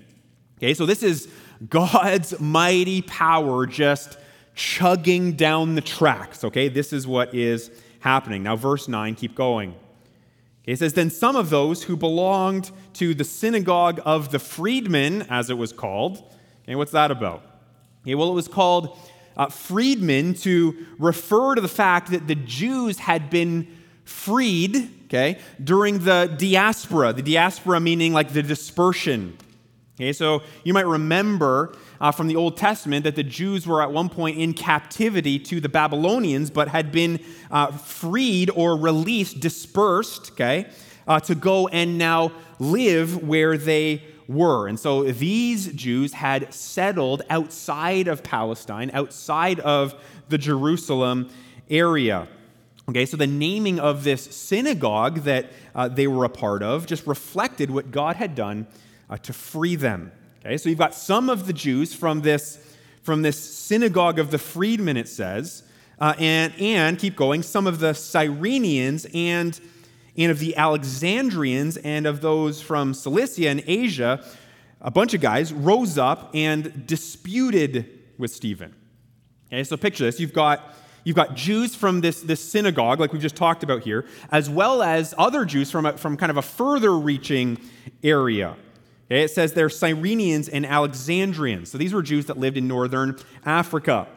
Okay, 0.59 0.75
so 0.75 0.87
this 0.87 1.03
is 1.03 1.29
God's 1.69 2.39
mighty 2.39 3.03
power 3.03 3.67
just 3.67 4.19
chugging 4.55 5.33
down 5.33 5.75
the 5.75 5.81
tracks. 5.81 6.45
Okay, 6.45 6.69
this 6.69 6.93
is 6.93 7.07
what 7.07 7.35
is 7.35 7.71
happening. 8.01 8.43
Now, 8.43 8.57
verse 8.57 8.89
9, 8.89 9.15
keep 9.17 9.35
going. 9.35 9.75
It 10.67 10.81
says, 10.81 10.93
Then 10.95 11.11
some 11.11 11.37
of 11.37 11.51
those 11.51 11.85
who 11.85 11.97
belonged 11.97 12.73
to 12.95 13.15
the 13.15 13.25
synagogue 13.25 14.01
of 14.05 14.31
the 14.33 14.39
freedmen, 14.39 15.23
as 15.31 15.49
it 15.49 15.57
was 15.57 15.73
called, 15.73 16.23
okay, 16.65 16.75
what's 16.75 16.93
that 16.93 17.11
about? 17.11 17.43
Okay, 18.03 18.15
well, 18.15 18.31
it 18.31 18.35
was 18.35 18.49
called 18.49 18.99
uh, 19.37 19.47
freedmen 19.47 20.35
to 20.35 20.87
refer 20.99 21.55
to 21.55 21.61
the 21.61 21.69
fact 21.69 22.11
that 22.11 22.27
the 22.27 22.35
Jews 22.35 22.99
had 22.99 23.31
been 23.31 23.69
freed, 24.05 24.91
okay, 25.07 25.39
during 25.63 26.01
the 26.01 26.35
diaspora. 26.37 27.13
The 27.13 27.23
diaspora 27.23 27.81
meaning 27.81 28.13
like 28.13 28.33
the 28.33 28.43
dispersion. 28.43 29.39
Okay, 29.99 30.13
so 30.13 30.43
you 30.63 30.75
might 30.75 30.87
remember 30.87 31.75
uh, 32.03 32.13
from 32.13 32.29
the 32.29 32.37
Old 32.37 32.59
Testament 32.59 33.05
that 33.05 33.17
the 33.17 33.23
Jews 33.23 33.67
were 33.67 33.81
at 33.81 33.91
one 33.91 34.11
point 34.11 34.37
in 34.37 34.53
captivity 34.53 35.39
to 35.39 35.59
the 35.59 35.71
Babylonians, 35.71 36.51
but 36.51 36.69
had 36.69 36.93
been 36.93 37.19
uh, 37.51 37.73
freed 37.73 38.51
or 38.51 38.77
released, 38.77 39.41
dispersed, 39.41 40.33
okay, 40.33 40.69
uh, 41.09 41.19
to 41.21 41.35
go 41.35 41.69
and 41.69 41.97
now 41.97 42.31
live 42.59 43.27
where 43.27 43.57
they 43.57 44.03
were. 44.29 44.69
And 44.69 44.79
so 44.79 45.05
these 45.05 45.73
Jews 45.73 46.13
had 46.13 46.53
settled 46.53 47.23
outside 47.31 48.07
of 48.07 48.23
Palestine, 48.23 48.91
outside 48.93 49.61
of 49.61 49.95
the 50.29 50.37
Jerusalem 50.37 51.31
area. 51.71 52.29
Okay, 52.91 53.07
so 53.07 53.17
the 53.17 53.27
naming 53.27 53.81
of 53.81 54.05
this 54.05 54.23
synagogue 54.25 55.21
that 55.21 55.51
uh, 55.75 55.89
they 55.89 56.07
were 56.07 56.27
a 56.27 56.29
part 56.29 56.63
of 56.63 56.85
just 56.85 57.07
reflected 57.07 57.71
what 57.71 57.91
God 57.91 58.17
had 58.17 58.35
done 58.35 58.67
uh, 59.09 59.17
to 59.19 59.33
free 59.33 59.77
them. 59.77 60.13
Okay, 60.45 60.57
so 60.57 60.69
you've 60.69 60.79
got 60.79 60.95
some 60.95 61.29
of 61.29 61.47
the 61.47 61.53
Jews 61.53 61.93
from 61.95 62.21
this, 62.23 62.59
from 63.03 63.23
this 63.23 63.39
synagogue 63.39 64.19
of 64.19 64.31
the 64.31 64.39
freedmen, 64.39 64.97
it 64.97 65.09
says, 65.09 65.65
uh, 65.99 66.15
and, 66.19 66.53
and 66.61 66.99
keep 66.99 67.17
going, 67.17 67.43
some 67.43 67.67
of 67.67 67.81
the 67.81 67.93
Cyrenians 67.93 69.11
and, 69.15 69.59
and 70.17 70.31
of 70.31 70.39
the 70.39 70.57
Alexandrians 70.57 71.79
and 71.79 72.07
of 72.07 72.21
those 72.21 72.63
from 72.63 72.95
Cilicia 72.95 73.49
and 73.49 73.63
Asia, 73.67 74.25
a 74.81 74.91
bunch 74.91 75.15
of 75.15 75.21
guys 75.21 75.53
rose 75.53 75.99
up 75.99 76.31
and 76.35 76.87
disputed 76.87 77.89
with 78.19 78.31
Stephen. 78.31 78.75
Okay, 79.49 79.65
so 79.65 79.77
picture 79.77 80.05
this. 80.05 80.21
You've 80.21 80.33
got, 80.33 80.75
you've 81.03 81.17
got 81.17 81.35
Jews 81.35 81.75
from 81.75 82.03
this, 82.03 82.21
this 82.21 82.41
synagogue, 82.41 83.01
like 83.01 83.13
we've 83.13 83.23
just 83.23 83.37
talked 83.37 83.63
about 83.63 83.83
here, 83.83 84.07
as 84.31 84.51
well 84.51 84.83
as 84.83 85.15
other 85.19 85.45
Jews 85.45 85.71
from, 85.71 85.87
a, 85.87 85.97
from 85.97 86.17
kind 86.17 86.31
of 86.31 86.37
a 86.37 86.43
further 86.43 86.97
reaching 86.97 87.59
area. 88.05 88.55
Okay, 89.07 89.23
it 89.23 89.31
says 89.31 89.53
they're 89.53 89.69
Cyrenians 89.69 90.51
and 90.53 90.67
Alexandrians. 90.67 91.71
So 91.71 91.79
these 91.79 91.95
were 91.95 92.03
Jews 92.03 92.27
that 92.27 92.39
lived 92.39 92.57
in 92.57 92.67
northern 92.67 93.17
Africa. 93.45 94.09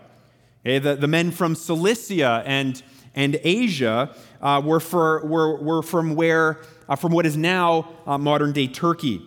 Okay, 0.66 0.80
the, 0.80 0.96
the 0.96 1.08
men 1.08 1.32
from 1.32 1.54
Cilicia 1.54 2.44
and, 2.46 2.82
and 3.14 3.40
Asia 3.44 4.16
uh, 4.42 4.62
were, 4.66 4.80
for, 4.80 5.26
were, 5.26 5.62
were 5.62 5.84
from 5.84 6.16
where, 6.16 6.60
uh, 6.88 6.96
from 6.96 7.12
what 7.12 7.28
is 7.28 7.38
now 7.38 7.88
uh, 8.08 8.18
modern 8.18 8.52
day 8.52 8.68
Turkey. 8.68 9.22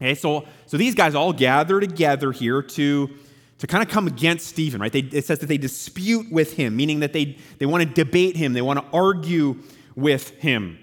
Okay, 0.00 0.14
so, 0.14 0.46
so 0.66 0.76
these 0.76 0.94
guys 0.94 1.16
all 1.16 1.32
gather 1.32 1.80
together 1.80 2.30
here 2.30 2.62
to, 2.62 3.10
to 3.58 3.66
kind 3.66 3.82
of 3.82 3.88
come 3.88 4.06
against 4.06 4.46
Stephen, 4.46 4.80
right? 4.80 4.92
They, 4.92 5.00
it 5.00 5.24
says 5.24 5.40
that 5.40 5.46
they 5.46 5.58
dispute 5.58 6.30
with 6.30 6.54
him, 6.54 6.76
meaning 6.76 7.00
that 7.00 7.12
they, 7.12 7.36
they 7.58 7.66
want 7.66 7.82
to 7.82 8.04
debate 8.04 8.36
him, 8.36 8.52
they 8.52 8.62
want 8.62 8.78
to 8.78 8.86
argue 8.96 9.62
with 9.96 10.30
him. 10.38 10.78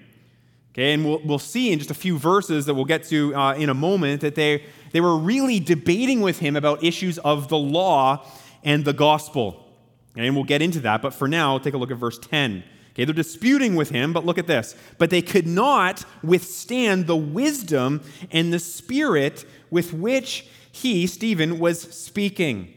Okay, 0.72 0.92
and 0.92 1.04
we'll, 1.04 1.20
we'll 1.24 1.38
see 1.38 1.72
in 1.72 1.78
just 1.78 1.90
a 1.90 1.94
few 1.94 2.16
verses 2.16 2.66
that 2.66 2.74
we'll 2.74 2.84
get 2.84 3.04
to 3.04 3.34
uh, 3.34 3.54
in 3.54 3.68
a 3.68 3.74
moment 3.74 4.20
that 4.20 4.36
they, 4.36 4.64
they 4.92 5.00
were 5.00 5.16
really 5.16 5.58
debating 5.58 6.20
with 6.20 6.38
him 6.38 6.54
about 6.54 6.84
issues 6.84 7.18
of 7.18 7.48
the 7.48 7.58
law 7.58 8.24
and 8.62 8.84
the 8.84 8.92
gospel. 8.92 9.66
And 10.16 10.34
we'll 10.34 10.44
get 10.44 10.62
into 10.62 10.80
that. 10.80 11.02
But 11.02 11.12
for 11.12 11.26
now, 11.26 11.58
take 11.58 11.74
a 11.74 11.78
look 11.78 11.90
at 11.90 11.96
verse 11.96 12.18
10. 12.18 12.62
Okay, 12.92 13.04
they're 13.04 13.14
disputing 13.14 13.76
with 13.76 13.90
him, 13.90 14.12
but 14.12 14.24
look 14.24 14.38
at 14.38 14.46
this. 14.46 14.74
But 14.98 15.10
they 15.10 15.22
could 15.22 15.46
not 15.46 16.04
withstand 16.22 17.06
the 17.06 17.16
wisdom 17.16 18.02
and 18.30 18.52
the 18.52 18.58
spirit 18.58 19.44
with 19.70 19.92
which 19.92 20.46
he, 20.72 21.06
Stephen, 21.06 21.58
was 21.58 21.80
speaking. 21.80 22.74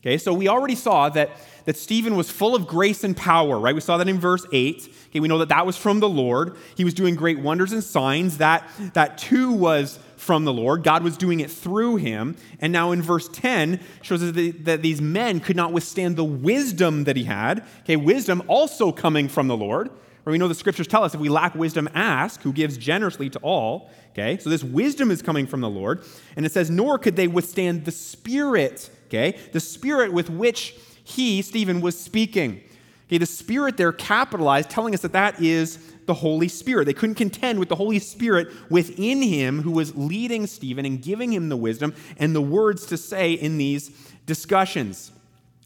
Okay, 0.00 0.18
so 0.18 0.34
we 0.34 0.48
already 0.48 0.74
saw 0.74 1.08
that, 1.10 1.30
that 1.64 1.76
Stephen 1.76 2.16
was 2.16 2.30
full 2.30 2.54
of 2.54 2.66
grace 2.66 3.04
and 3.04 3.16
power, 3.16 3.58
right? 3.58 3.74
We 3.74 3.80
saw 3.80 3.96
that 3.98 4.08
in 4.08 4.18
verse 4.18 4.46
8. 4.52 4.94
Okay, 5.08 5.20
we 5.20 5.28
know 5.28 5.38
that 5.38 5.48
that 5.50 5.66
was 5.66 5.76
from 5.76 6.00
the 6.00 6.08
Lord. 6.08 6.56
He 6.76 6.84
was 6.84 6.94
doing 6.94 7.14
great 7.14 7.38
wonders 7.38 7.72
and 7.72 7.82
signs. 7.82 8.38
That, 8.38 8.68
that 8.94 9.18
too 9.18 9.52
was 9.52 9.98
from 10.16 10.44
the 10.44 10.52
Lord. 10.52 10.84
God 10.84 11.02
was 11.02 11.16
doing 11.16 11.40
it 11.40 11.50
through 11.50 11.96
him. 11.96 12.36
And 12.60 12.72
now 12.72 12.92
in 12.92 13.02
verse 13.02 13.28
10 13.28 13.80
shows 14.02 14.22
us 14.22 14.32
that, 14.32 14.64
that 14.64 14.82
these 14.82 15.00
men 15.00 15.40
could 15.40 15.56
not 15.56 15.72
withstand 15.72 16.16
the 16.16 16.24
wisdom 16.24 17.04
that 17.04 17.16
he 17.16 17.24
had. 17.24 17.64
Okay, 17.80 17.96
wisdom 17.96 18.42
also 18.46 18.92
coming 18.92 19.28
from 19.28 19.48
the 19.48 19.56
Lord. 19.56 19.90
Where 20.22 20.30
we 20.30 20.38
know 20.38 20.46
the 20.46 20.54
scriptures 20.54 20.86
tell 20.86 21.02
us 21.02 21.14
if 21.14 21.20
we 21.20 21.28
lack 21.28 21.56
wisdom, 21.56 21.88
ask, 21.94 22.42
who 22.42 22.52
gives 22.52 22.76
generously 22.78 23.28
to 23.30 23.38
all. 23.40 23.90
Okay, 24.12 24.38
so 24.38 24.50
this 24.50 24.62
wisdom 24.62 25.10
is 25.10 25.22
coming 25.22 25.46
from 25.46 25.60
the 25.60 25.70
Lord. 25.70 26.04
And 26.36 26.46
it 26.46 26.52
says, 26.52 26.70
nor 26.70 26.98
could 26.98 27.16
they 27.16 27.26
withstand 27.26 27.84
the 27.84 27.90
spirit, 27.90 28.90
okay, 29.06 29.38
the 29.50 29.60
spirit 29.60 30.12
with 30.12 30.30
which 30.30 30.76
he, 31.04 31.42
Stephen, 31.42 31.80
was 31.80 31.98
speaking. 31.98 32.62
Okay, 33.08 33.18
the 33.18 33.26
spirit 33.26 33.76
there 33.76 33.92
capitalized, 33.92 34.70
telling 34.70 34.94
us 34.94 35.00
that 35.00 35.12
that 35.12 35.40
is 35.40 35.78
the 36.06 36.14
Holy 36.14 36.48
Spirit. 36.48 36.86
They 36.86 36.94
couldn't 36.94 37.16
contend 37.16 37.58
with 37.58 37.68
the 37.68 37.76
Holy 37.76 37.98
Spirit 37.98 38.48
within 38.70 39.22
him 39.22 39.62
who 39.62 39.70
was 39.70 39.94
leading 39.96 40.46
Stephen 40.46 40.84
and 40.86 41.00
giving 41.00 41.32
him 41.32 41.48
the 41.48 41.56
wisdom 41.56 41.94
and 42.16 42.34
the 42.34 42.40
words 42.40 42.86
to 42.86 42.96
say 42.96 43.32
in 43.32 43.58
these 43.58 43.90
discussions. 44.26 45.12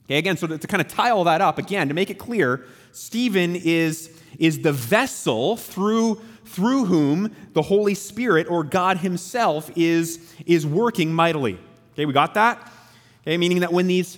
Okay, 0.07 0.19
again, 0.19 0.37
so 0.37 0.47
to, 0.47 0.59
to 0.59 0.66
kind 0.66 0.81
of 0.81 0.88
tie 0.88 1.11
all 1.11 1.25
that 1.25 1.40
up, 1.40 1.59
again, 1.59 1.88
to 1.88 1.95
make 1.95 2.11
it 2.11 2.19
clear, 2.19 2.64
Stephen 2.93 3.57
is, 3.57 4.11
is 4.38 4.61
the 4.61 4.73
vessel 4.73 5.57
through, 5.57 6.21
through 6.45 6.85
whom 6.85 7.35
the 7.55 7.62
Holy 7.62 7.95
Spirit 7.95 8.49
or 8.49 8.62
God 8.62 8.99
Himself 8.99 9.71
is, 9.75 10.33
is 10.47 10.66
working 10.66 11.12
mightily. 11.12 11.59
Okay, 11.95 12.07
we 12.07 12.12
got 12.12 12.35
that? 12.35 12.73
Okay, 13.23 13.37
meaning 13.37 13.61
that 13.61 13.73
when 13.73 13.88
these, 13.88 14.16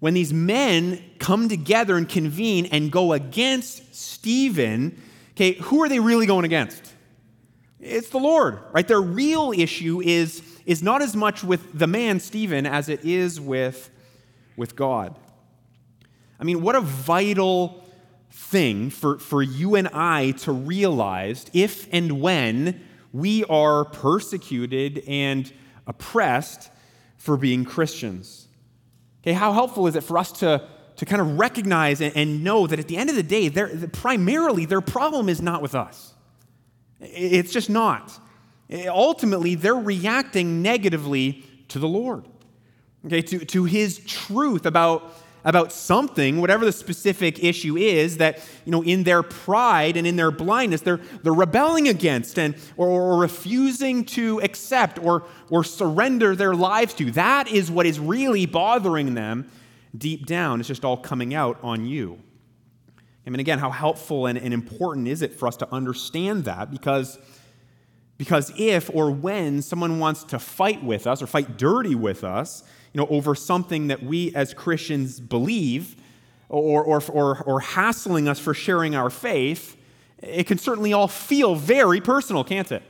when 0.00 0.14
these 0.14 0.32
men 0.32 1.02
come 1.18 1.48
together 1.48 1.96
and 1.96 2.08
convene 2.08 2.66
and 2.66 2.92
go 2.92 3.12
against 3.12 3.94
Stephen, 3.94 5.00
Okay, 5.38 5.52
who 5.52 5.84
are 5.84 5.88
they 5.88 6.00
really 6.00 6.26
going 6.26 6.44
against? 6.44 6.92
It's 7.78 8.08
the 8.08 8.18
Lord, 8.18 8.58
right? 8.72 8.88
Their 8.88 9.00
real 9.00 9.52
issue 9.56 10.00
is, 10.00 10.42
is 10.66 10.82
not 10.82 11.00
as 11.00 11.14
much 11.14 11.44
with 11.44 11.78
the 11.78 11.86
man, 11.86 12.18
Stephen, 12.18 12.66
as 12.66 12.88
it 12.88 13.04
is 13.04 13.40
with, 13.40 13.88
with 14.56 14.74
God. 14.74 15.14
I 16.40 16.42
mean, 16.42 16.60
what 16.60 16.74
a 16.74 16.80
vital 16.80 17.84
thing 18.32 18.90
for, 18.90 19.20
for 19.20 19.44
you 19.44 19.76
and 19.76 19.86
I 19.86 20.32
to 20.38 20.50
realize 20.50 21.46
if 21.52 21.86
and 21.92 22.20
when 22.20 22.84
we 23.12 23.44
are 23.44 23.84
persecuted 23.84 25.04
and 25.06 25.52
oppressed 25.86 26.68
for 27.16 27.36
being 27.36 27.64
Christians. 27.64 28.47
Okay, 29.28 29.34
how 29.34 29.52
helpful 29.52 29.86
is 29.86 29.94
it 29.94 30.02
for 30.04 30.16
us 30.16 30.32
to 30.32 30.66
to 30.96 31.04
kind 31.04 31.20
of 31.20 31.38
recognize 31.38 32.00
and, 32.00 32.42
know 32.42 32.66
that 32.66 32.80
at 32.80 32.88
the 32.88 32.96
end 32.96 33.08
of 33.08 33.14
the 33.14 33.22
day, 33.22 33.48
primarily 33.92 34.64
their 34.64 34.80
problem 34.80 35.28
is 35.28 35.40
not 35.40 35.62
with 35.62 35.76
us. 35.76 36.12
It's 36.98 37.52
just 37.52 37.70
not. 37.70 38.18
Ultimately, 38.88 39.54
they're 39.54 39.76
reacting 39.76 40.60
negatively 40.60 41.44
to 41.68 41.78
the 41.78 41.86
Lord, 41.86 42.26
okay, 43.06 43.22
to, 43.22 43.44
to 43.44 43.64
his 43.64 44.00
truth 44.06 44.66
about, 44.66 45.14
about 45.48 45.72
something, 45.72 46.42
whatever 46.42 46.66
the 46.66 46.72
specific 46.72 47.42
issue 47.42 47.78
is, 47.78 48.18
that, 48.18 48.46
you 48.66 48.70
know, 48.70 48.82
in 48.82 49.02
their 49.04 49.22
pride 49.22 49.96
and 49.96 50.06
in 50.06 50.14
their 50.14 50.30
blindness, 50.30 50.82
they're, 50.82 51.00
they're 51.22 51.32
rebelling 51.32 51.88
against 51.88 52.38
and, 52.38 52.54
or, 52.76 52.86
or 52.86 53.18
refusing 53.18 54.04
to 54.04 54.38
accept 54.42 54.98
or, 54.98 55.24
or 55.48 55.64
surrender 55.64 56.36
their 56.36 56.54
lives 56.54 56.92
to. 56.92 57.10
That 57.12 57.48
is 57.48 57.70
what 57.70 57.86
is 57.86 57.98
really 57.98 58.44
bothering 58.44 59.14
them 59.14 59.50
deep 59.96 60.26
down, 60.26 60.60
it's 60.60 60.68
just 60.68 60.84
all 60.84 60.98
coming 60.98 61.32
out 61.32 61.58
on 61.62 61.86
you. 61.86 62.18
I 63.26 63.30
mean, 63.30 63.40
again, 63.40 63.58
how 63.58 63.70
helpful 63.70 64.26
and, 64.26 64.36
and 64.36 64.52
important 64.52 65.08
is 65.08 65.22
it 65.22 65.32
for 65.32 65.48
us 65.48 65.56
to 65.58 65.74
understand 65.74 66.44
that? 66.44 66.70
Because, 66.70 67.18
because 68.18 68.52
if 68.58 68.90
or 68.92 69.10
when 69.10 69.62
someone 69.62 69.98
wants 69.98 70.24
to 70.24 70.38
fight 70.38 70.84
with 70.84 71.06
us 71.06 71.22
or 71.22 71.26
fight 71.26 71.56
dirty 71.56 71.94
with 71.94 72.22
us, 72.22 72.64
you 72.92 73.00
know, 73.00 73.06
over 73.08 73.34
something 73.34 73.88
that 73.88 74.02
we 74.02 74.34
as 74.34 74.54
Christians 74.54 75.20
believe, 75.20 75.96
or, 76.48 76.82
or, 76.82 77.02
or, 77.12 77.42
or 77.42 77.60
hassling 77.60 78.28
us 78.28 78.38
for 78.38 78.54
sharing 78.54 78.94
our 78.94 79.10
faith, 79.10 79.76
it 80.22 80.46
can 80.46 80.58
certainly 80.58 80.92
all 80.92 81.08
feel 81.08 81.54
very 81.54 82.00
personal, 82.00 82.42
can't 82.44 82.72
it? 82.72 82.82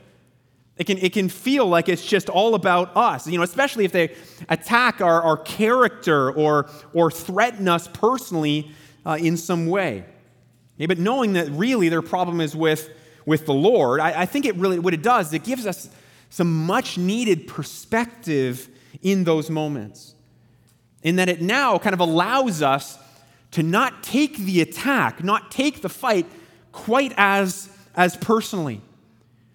It 0.77 0.85
can, 0.85 0.97
it 0.99 1.11
can 1.11 1.27
feel 1.27 1.67
like 1.67 1.89
it's 1.89 2.05
just 2.05 2.29
all 2.29 2.55
about 2.55 2.95
us, 2.95 3.27
you 3.27 3.37
know, 3.37 3.43
especially 3.43 3.83
if 3.83 3.91
they 3.91 4.15
attack 4.47 5.01
our, 5.01 5.21
our 5.21 5.35
character 5.35 6.31
or, 6.31 6.69
or 6.93 7.11
threaten 7.11 7.67
us 7.67 7.89
personally 7.89 8.71
uh, 9.05 9.17
in 9.19 9.35
some 9.35 9.67
way. 9.67 10.05
Yeah, 10.77 10.87
but 10.87 10.97
knowing 10.97 11.33
that 11.33 11.49
really 11.49 11.89
their 11.89 12.01
problem 12.01 12.39
is 12.39 12.55
with, 12.55 12.89
with 13.25 13.45
the 13.45 13.53
Lord, 13.53 13.99
I, 13.99 14.21
I 14.21 14.25
think 14.25 14.45
it 14.45 14.55
really, 14.55 14.79
what 14.79 14.93
it 14.93 15.03
does, 15.03 15.33
it 15.33 15.43
gives 15.43 15.65
us 15.67 15.89
some 16.29 16.65
much 16.65 16.97
needed 16.97 17.45
perspective 17.45 18.69
in 19.01 19.23
those 19.23 19.49
moments. 19.49 20.15
In 21.03 21.15
that 21.15 21.29
it 21.29 21.41
now 21.41 21.77
kind 21.77 21.93
of 21.93 21.99
allows 21.99 22.61
us 22.61 22.97
to 23.51 23.63
not 23.63 24.03
take 24.03 24.37
the 24.37 24.61
attack, 24.61 25.23
not 25.23 25.51
take 25.51 25.81
the 25.81 25.89
fight 25.89 26.25
quite 26.71 27.13
as, 27.17 27.69
as 27.95 28.15
personally. 28.17 28.81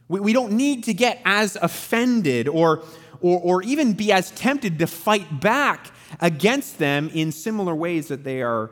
We, 0.08 0.20
we 0.20 0.32
don't 0.32 0.52
need 0.52 0.84
to 0.84 0.94
get 0.94 1.20
as 1.24 1.56
offended 1.56 2.48
or, 2.48 2.82
or, 3.20 3.40
or 3.40 3.62
even 3.62 3.92
be 3.92 4.10
as 4.12 4.30
tempted 4.32 4.78
to 4.78 4.86
fight 4.86 5.40
back 5.40 5.90
against 6.20 6.78
them 6.78 7.10
in 7.14 7.32
similar 7.32 7.74
ways 7.74 8.08
that 8.08 8.24
they 8.24 8.42
are 8.42 8.70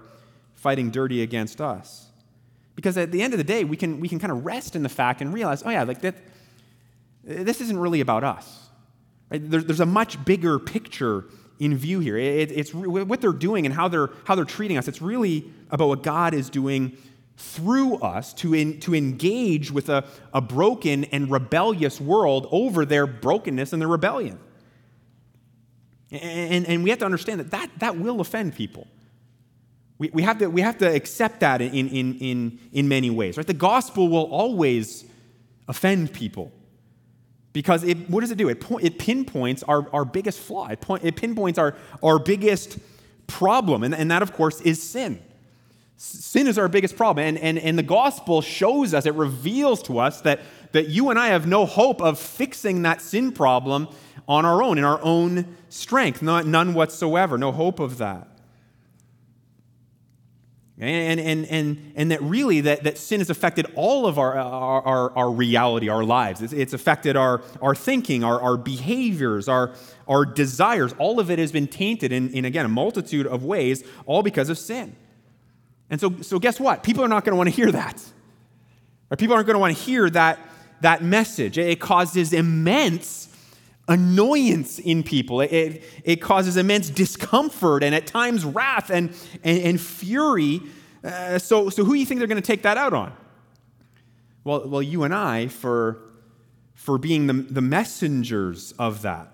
fighting 0.55 0.91
dirty 0.91 1.23
against 1.23 1.61
us. 1.61 2.07
Because 2.75 2.97
at 2.97 3.13
the 3.13 3.23
end 3.23 3.35
of 3.35 3.39
the 3.39 3.45
day, 3.45 3.65
we 3.65 3.77
can, 3.77 4.01
we 4.01 4.09
can 4.09 4.19
kind 4.19 4.33
of 4.33 4.45
rest 4.45 4.75
in 4.75 4.83
the 4.83 4.89
fact 4.89 5.21
and 5.21 5.33
realize, 5.33 5.63
oh, 5.65 5.71
yeah, 5.71 5.83
like 5.83 6.01
that, 6.01 6.15
this 7.23 7.61
isn't 7.61 7.79
really 7.79 8.01
about 8.01 8.25
us. 8.25 8.62
There's 9.33 9.81
a 9.81 9.87
much 9.87 10.23
bigger 10.25 10.59
picture 10.59 11.25
in 11.59 11.77
view 11.77 12.01
here. 12.01 12.17
It, 12.17 12.51
it's 12.53 12.75
what 12.75 13.21
they're 13.21 13.33
doing 13.33 13.67
and 13.67 13.75
how 13.75 13.89
they're, 13.89 14.11
how 14.25 14.35
they're 14.35 14.45
treating 14.45 14.79
us. 14.79 14.89
It's 14.89 15.01
really 15.01 15.51
about 15.71 15.89
what 15.89 16.03
God 16.03 16.35
is 16.35 16.51
doing 16.51 16.97
through 17.37 17.97
us 17.97 18.35
to, 18.35 18.55
in, 18.55 18.81
to 18.81 18.95
engage 18.95 19.71
with 19.71 19.89
a, 19.89 20.05
a 20.35 20.41
broken 20.41 21.05
and 21.05 21.31
rebellious 21.31 22.01
world 22.01 22.47
over 22.51 22.85
their 22.85 23.07
brokenness 23.07 23.73
and 23.73 23.81
their 23.81 23.89
rebellion. 23.89 24.39
And, 26.11 26.67
and 26.67 26.85
we 26.85 26.91
have 26.91 26.99
to 26.99 27.07
understand 27.07 27.41
that 27.41 27.51
that, 27.53 27.71
that 27.79 27.97
will 27.97 28.21
offend 28.21 28.55
people. 28.55 28.87
We, 29.99 30.11
we, 30.13 30.23
have 30.23 30.39
to, 30.39 30.49
we 30.49 30.61
have 30.61 30.79
to 30.79 30.93
accept 30.93 31.41
that 31.41 31.63
in, 31.63 31.89
in, 31.89 32.19
in, 32.19 32.59
in 32.73 32.89
many 32.89 33.09
ways. 33.09 33.37
Right? 33.37 33.47
The 33.47 33.55
gospel 33.55 34.09
will 34.09 34.31
always 34.31 35.05
offend 35.69 36.13
people. 36.13 36.53
Because 37.53 37.85
it, 37.85 38.09
what 38.09 38.21
does 38.21 38.31
it 38.31 38.39
do? 38.39 38.49
It, 38.49 38.65
it 38.81 38.99
pinpoints 38.99 39.63
our, 39.65 39.87
our 39.93 40.05
biggest 40.05 40.41
flaw. 40.41 40.69
It, 40.69 40.79
it 41.03 41.17
pinpoints 41.17 41.59
our, 41.59 41.77
our 42.03 42.19
biggest 42.19 42.79
problem, 43.27 43.83
and, 43.83 43.95
and 43.95 44.11
that, 44.11 44.23
of 44.23 44.33
course, 44.33 44.61
is 44.63 44.83
sin. 44.83 45.23
Sin 45.97 46.47
is 46.47 46.59
our 46.59 46.69
biggest 46.69 46.97
problem. 46.97 47.25
And, 47.25 47.39
and, 47.39 47.59
and 47.59 47.79
the 47.79 47.83
gospel 47.83 48.43
shows 48.43 48.95
us, 48.95 49.07
it 49.07 49.15
reveals 49.15 49.83
to 49.85 49.99
us 49.99 50.21
that, 50.23 50.41
that 50.73 50.89
you 50.89 51.11
and 51.11 51.19
I 51.19 51.29
have 51.29 51.47
no 51.47 51.65
hope 51.67 52.01
of 52.01 52.19
fixing 52.19 52.83
that 52.83 53.01
sin 53.01 53.33
problem 53.33 53.89
on 54.27 54.45
our 54.45 54.63
own, 54.63 54.79
in 54.79 54.85
our 54.85 55.01
own 55.03 55.57
strength. 55.69 56.23
Not, 56.23 56.47
none 56.47 56.75
whatsoever. 56.75 57.39
No 57.39 57.53
hope 57.53 57.79
of 57.79 57.99
that. 57.99 58.32
And, 60.83 61.21
and, 61.21 61.47
and, 61.47 61.93
and 61.95 62.11
that 62.11 62.21
really 62.23 62.63
that, 62.63 62.83
that 62.83 62.99
sin 62.99 63.21
has 63.21 63.31
affected 63.31 63.67
all 63.77 64.05
of 64.05 64.19
our, 64.19 64.35
our, 64.37 64.83
our, 64.83 65.17
our 65.17 65.31
reality, 65.31 65.89
our 65.89 66.03
lives. 66.03 66.43
It's, 66.43 66.53
it's, 66.53 66.73
affected 66.73 67.15
our, 67.15 67.41
our 67.61 67.77
thinking, 67.77 68.25
our, 68.25 68.41
our 68.41 68.57
behaviors, 68.57 69.47
our, 69.47 69.75
our 70.09 70.25
desires. 70.25 70.93
All 70.99 71.21
of 71.21 71.31
it 71.31 71.39
has 71.39 71.53
been 71.53 71.69
tainted 71.69 72.11
in, 72.11 72.31
in, 72.31 72.45
again, 72.45 72.65
a 72.65 72.69
multitude 72.69 73.29
of 73.29 73.45
ways, 73.45 73.85
all 74.07 74.25
because 74.25 74.49
of 74.49 74.59
sin. 74.59 74.97
And 75.89 76.01
so, 76.01 76.17
so 76.21 76.41
guess 76.41 76.59
what? 76.59 76.83
People 76.83 77.05
are 77.05 77.09
not 77.09 77.25
going 77.25 77.33
to 77.33 77.37
want 77.37 77.49
to 77.49 77.55
hear 77.55 77.71
that. 77.71 78.03
Or 79.09 79.17
people 79.17 79.37
aren't 79.37 79.47
going 79.47 79.55
to 79.55 79.61
want 79.61 79.77
to 79.77 79.81
hear 79.81 80.11
that, 80.11 80.41
that 80.81 81.05
message. 81.05 81.59
It 81.59 81.79
causes 81.79 82.33
immense 82.33 83.29
annoyance 83.89 84.79
in 84.79 85.03
people. 85.03 85.41
It, 85.41 85.53
it, 85.53 85.85
it, 86.05 86.17
causes 86.17 86.57
immense 86.57 86.89
discomfort 86.89 87.83
and 87.83 87.95
at 87.95 88.07
times 88.07 88.45
wrath 88.45 88.91
and, 88.91 89.15
and, 89.43 89.59
and 89.63 89.81
fury. 89.81 90.61
Uh, 91.03 91.39
so, 91.39 91.69
so 91.69 91.85
who 91.85 91.95
do 91.95 91.99
you 91.99 92.07
think 92.07 92.19
they're 92.19 92.29
going 92.29 92.41
to 92.41 92.47
take 92.47 92.63
that 92.63 92.77
out 92.77 92.95
on? 92.95 93.13
Well, 94.45 94.69
well 94.69 94.83
you 94.83 95.03
and 95.03 95.15
I 95.15 95.49
for, 95.49 95.99
for 96.75 96.97
being 96.97 97.27
the, 97.27 97.35
the 97.35 97.61
messengers 97.61 98.73
of 98.79 99.03
that. 99.03 99.29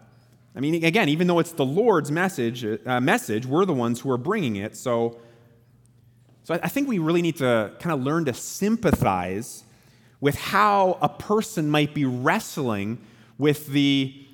I 0.56 0.60
mean, 0.60 0.82
again, 0.82 1.08
even 1.08 1.26
though 1.26 1.38
it's 1.38 1.52
the 1.52 1.64
Lord's 1.64 2.10
message, 2.10 2.64
uh, 2.64 3.00
message, 3.00 3.46
we're 3.46 3.64
the 3.64 3.74
ones 3.74 4.00
who 4.00 4.10
are 4.10 4.18
bringing 4.18 4.56
it. 4.56 4.76
So 4.76 5.18
so 6.48 6.58
I 6.62 6.68
think 6.68 6.88
we 6.88 6.98
really 6.98 7.20
need 7.20 7.36
to 7.36 7.72
kind 7.78 7.92
of 7.92 8.02
learn 8.02 8.24
to 8.24 8.32
sympathize 8.32 9.64
with 10.18 10.34
how 10.34 10.96
a 11.02 11.08
person 11.10 11.68
might 11.68 11.92
be 11.92 12.06
wrestling 12.06 12.96
with 13.36 13.66
the, 13.66 14.26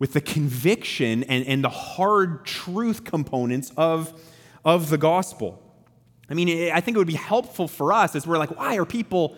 with 0.00 0.14
the 0.14 0.20
conviction 0.20 1.22
and, 1.24 1.46
and 1.46 1.62
the 1.62 1.68
hard 1.68 2.44
truth 2.44 3.04
components 3.04 3.70
of, 3.76 4.12
of 4.64 4.90
the 4.90 4.98
gospel. 4.98 5.62
I 6.28 6.34
mean, 6.34 6.72
I 6.72 6.80
think 6.80 6.96
it 6.96 6.98
would 6.98 7.06
be 7.06 7.14
helpful 7.14 7.68
for 7.68 7.92
us 7.92 8.16
as 8.16 8.26
we're 8.26 8.38
like, 8.38 8.56
why 8.56 8.76
are 8.78 8.86
people 8.86 9.36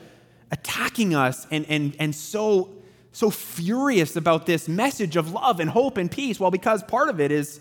attacking 0.50 1.14
us 1.14 1.47
and, 1.50 1.66
and, 1.69 1.97
and 1.99 2.14
so, 2.14 2.71
so 3.11 3.28
furious 3.28 4.14
about 4.14 4.47
this 4.47 4.69
message 4.69 5.16
of 5.16 5.33
love 5.33 5.59
and 5.59 5.69
hope 5.69 5.97
and 5.97 6.11
peace? 6.11 6.38
Well, 6.38 6.50
because 6.52 6.83
part 6.85 7.09
of 7.09 7.21
it 7.21 7.33
is, 7.33 7.61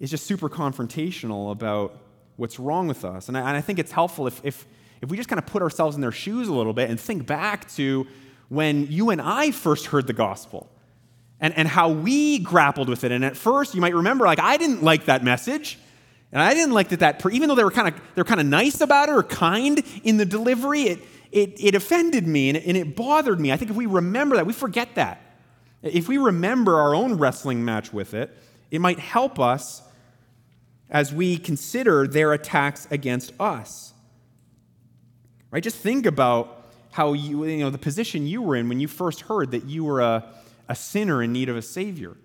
is 0.00 0.10
just 0.10 0.26
super 0.26 0.48
confrontational 0.48 1.52
about 1.52 1.98
what's 2.36 2.58
wrong 2.58 2.88
with 2.88 3.04
us. 3.04 3.28
And 3.28 3.38
I, 3.38 3.40
and 3.40 3.50
I 3.50 3.60
think 3.60 3.78
it's 3.78 3.92
helpful 3.92 4.26
if, 4.26 4.40
if, 4.44 4.66
if 5.02 5.08
we 5.08 5.16
just 5.16 5.28
kind 5.28 5.38
of 5.38 5.46
put 5.46 5.62
ourselves 5.62 5.94
in 5.94 6.00
their 6.00 6.10
shoes 6.10 6.48
a 6.48 6.52
little 6.52 6.72
bit 6.72 6.90
and 6.90 6.98
think 6.98 7.26
back 7.26 7.70
to 7.74 8.08
when 8.48 8.90
you 8.90 9.10
and 9.10 9.20
I 9.20 9.52
first 9.52 9.86
heard 9.86 10.08
the 10.08 10.12
gospel 10.14 10.68
and, 11.40 11.56
and 11.56 11.68
how 11.68 11.90
we 11.90 12.38
grappled 12.38 12.88
with 12.88 13.04
it. 13.04 13.12
And 13.12 13.24
at 13.24 13.36
first, 13.36 13.74
you 13.74 13.80
might 13.80 13.94
remember, 13.94 14.24
like, 14.24 14.40
I 14.40 14.56
didn't 14.56 14.82
like 14.82 15.06
that 15.06 15.22
message. 15.22 15.78
And 16.32 16.42
I 16.42 16.52
didn't 16.52 16.74
like 16.74 16.88
that, 16.88 17.00
that 17.00 17.24
even 17.32 17.48
though 17.48 17.54
they 17.54 17.64
were 17.64 17.70
kind 17.70 17.88
of, 17.88 17.94
they 18.14 18.20
were 18.20 18.26
kind 18.26 18.40
of 18.40 18.46
nice 18.46 18.80
about 18.80 19.08
it 19.08 19.12
or 19.12 19.22
kind 19.22 19.82
in 20.04 20.18
the 20.18 20.26
delivery, 20.26 20.82
it, 20.82 20.98
it, 21.32 21.62
it 21.62 21.74
offended 21.74 22.26
me 22.26 22.50
and 22.50 22.58
it, 22.58 22.66
and 22.66 22.76
it 22.76 22.94
bothered 22.96 23.40
me. 23.40 23.52
I 23.52 23.56
think 23.56 23.70
if 23.70 23.76
we 23.76 23.86
remember 23.86 24.36
that, 24.36 24.46
we 24.46 24.52
forget 24.52 24.94
that. 24.96 25.22
If 25.82 26.08
we 26.08 26.18
remember 26.18 26.76
our 26.76 26.94
own 26.94 27.14
wrestling 27.14 27.64
match 27.64 27.92
with 27.92 28.12
it, 28.12 28.36
it 28.70 28.80
might 28.80 28.98
help 28.98 29.38
us 29.38 29.82
as 30.90 31.14
we 31.14 31.38
consider 31.38 32.06
their 32.06 32.32
attacks 32.32 32.88
against 32.90 33.32
us. 33.40 33.92
Right? 35.50 35.62
Just 35.62 35.76
think 35.76 36.04
about 36.04 36.66
how 36.90 37.12
you, 37.12 37.44
you 37.44 37.58
know, 37.58 37.70
the 37.70 37.78
position 37.78 38.26
you 38.26 38.42
were 38.42 38.56
in 38.56 38.68
when 38.68 38.80
you 38.80 38.88
first 38.88 39.22
heard 39.22 39.52
that 39.52 39.64
you 39.64 39.84
were 39.84 40.00
a, 40.00 40.24
a 40.68 40.74
sinner 40.74 41.22
in 41.22 41.32
need 41.32 41.48
of 41.48 41.56
a 41.56 41.62
Savior. 41.62 42.16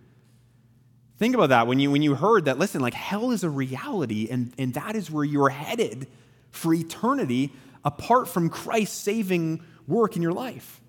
Think 1.18 1.36
about 1.36 1.50
that 1.50 1.68
when 1.68 1.80
you, 1.80 1.92
when 1.92 2.02
you 2.02 2.16
heard 2.16 2.46
that, 2.46 2.58
listen, 2.58 2.82
like 2.82 2.94
hell 2.94 3.32
is 3.32 3.44
a 3.44 3.50
reality, 3.50 4.28
and, 4.30 4.54
and 4.58 4.74
that 4.74 4.96
is 4.96 5.10
where 5.10 5.24
you're 5.24 5.50
headed 5.50 6.08
for 6.52 6.74
eternity 6.74 7.54
apart 7.86 8.28
from 8.28 8.50
Christ's 8.50 8.98
saving 8.98 9.64
work 9.88 10.16
in 10.16 10.22
your 10.22 10.34
life. 10.34 10.82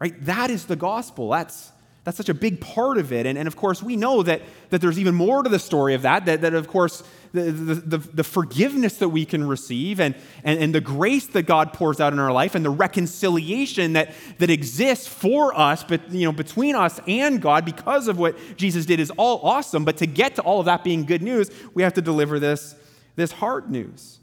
Right? 0.00 0.14
That 0.24 0.50
is 0.50 0.66
the 0.66 0.76
gospel. 0.76 1.30
That's, 1.30 1.72
that's 2.04 2.18
such 2.18 2.28
a 2.28 2.34
big 2.34 2.60
part 2.60 2.98
of 2.98 3.12
it. 3.12 3.24
And, 3.24 3.38
and 3.38 3.48
of 3.48 3.56
course, 3.56 3.82
we 3.82 3.96
know 3.96 4.22
that, 4.22 4.42
that 4.68 4.80
there's 4.80 4.98
even 4.98 5.14
more 5.14 5.42
to 5.42 5.48
the 5.48 5.58
story 5.58 5.94
of 5.94 6.02
that, 6.02 6.26
that, 6.26 6.42
that 6.42 6.52
of 6.52 6.68
course, 6.68 7.02
the, 7.32 7.50
the, 7.50 7.98
the, 7.98 8.22
forgiveness 8.22 8.98
that 8.98 9.08
we 9.08 9.24
can 9.24 9.44
receive 9.48 9.98
and, 9.98 10.14
and, 10.44 10.60
and 10.60 10.74
the 10.74 10.80
grace 10.80 11.26
that 11.28 11.42
God 11.42 11.72
pours 11.72 12.00
out 12.00 12.12
in 12.12 12.20
our 12.20 12.30
life 12.30 12.54
and 12.54 12.64
the 12.64 12.70
reconciliation 12.70 13.94
that, 13.94 14.14
that 14.38 14.50
exists 14.50 15.08
for 15.08 15.58
us, 15.58 15.82
but, 15.82 16.12
you 16.12 16.24
know, 16.26 16.32
between 16.32 16.76
us 16.76 17.00
and 17.08 17.42
God 17.42 17.64
because 17.64 18.06
of 18.06 18.18
what 18.18 18.36
Jesus 18.56 18.86
did 18.86 19.00
is 19.00 19.10
all 19.16 19.40
awesome. 19.42 19.84
But 19.84 19.96
to 19.96 20.06
get 20.06 20.36
to 20.36 20.42
all 20.42 20.60
of 20.60 20.66
that 20.66 20.84
being 20.84 21.04
good 21.04 21.22
news, 21.22 21.50
we 21.74 21.82
have 21.82 21.94
to 21.94 22.02
deliver 22.02 22.38
this, 22.38 22.76
this 23.16 23.32
hard 23.32 23.68
news. 23.68 24.20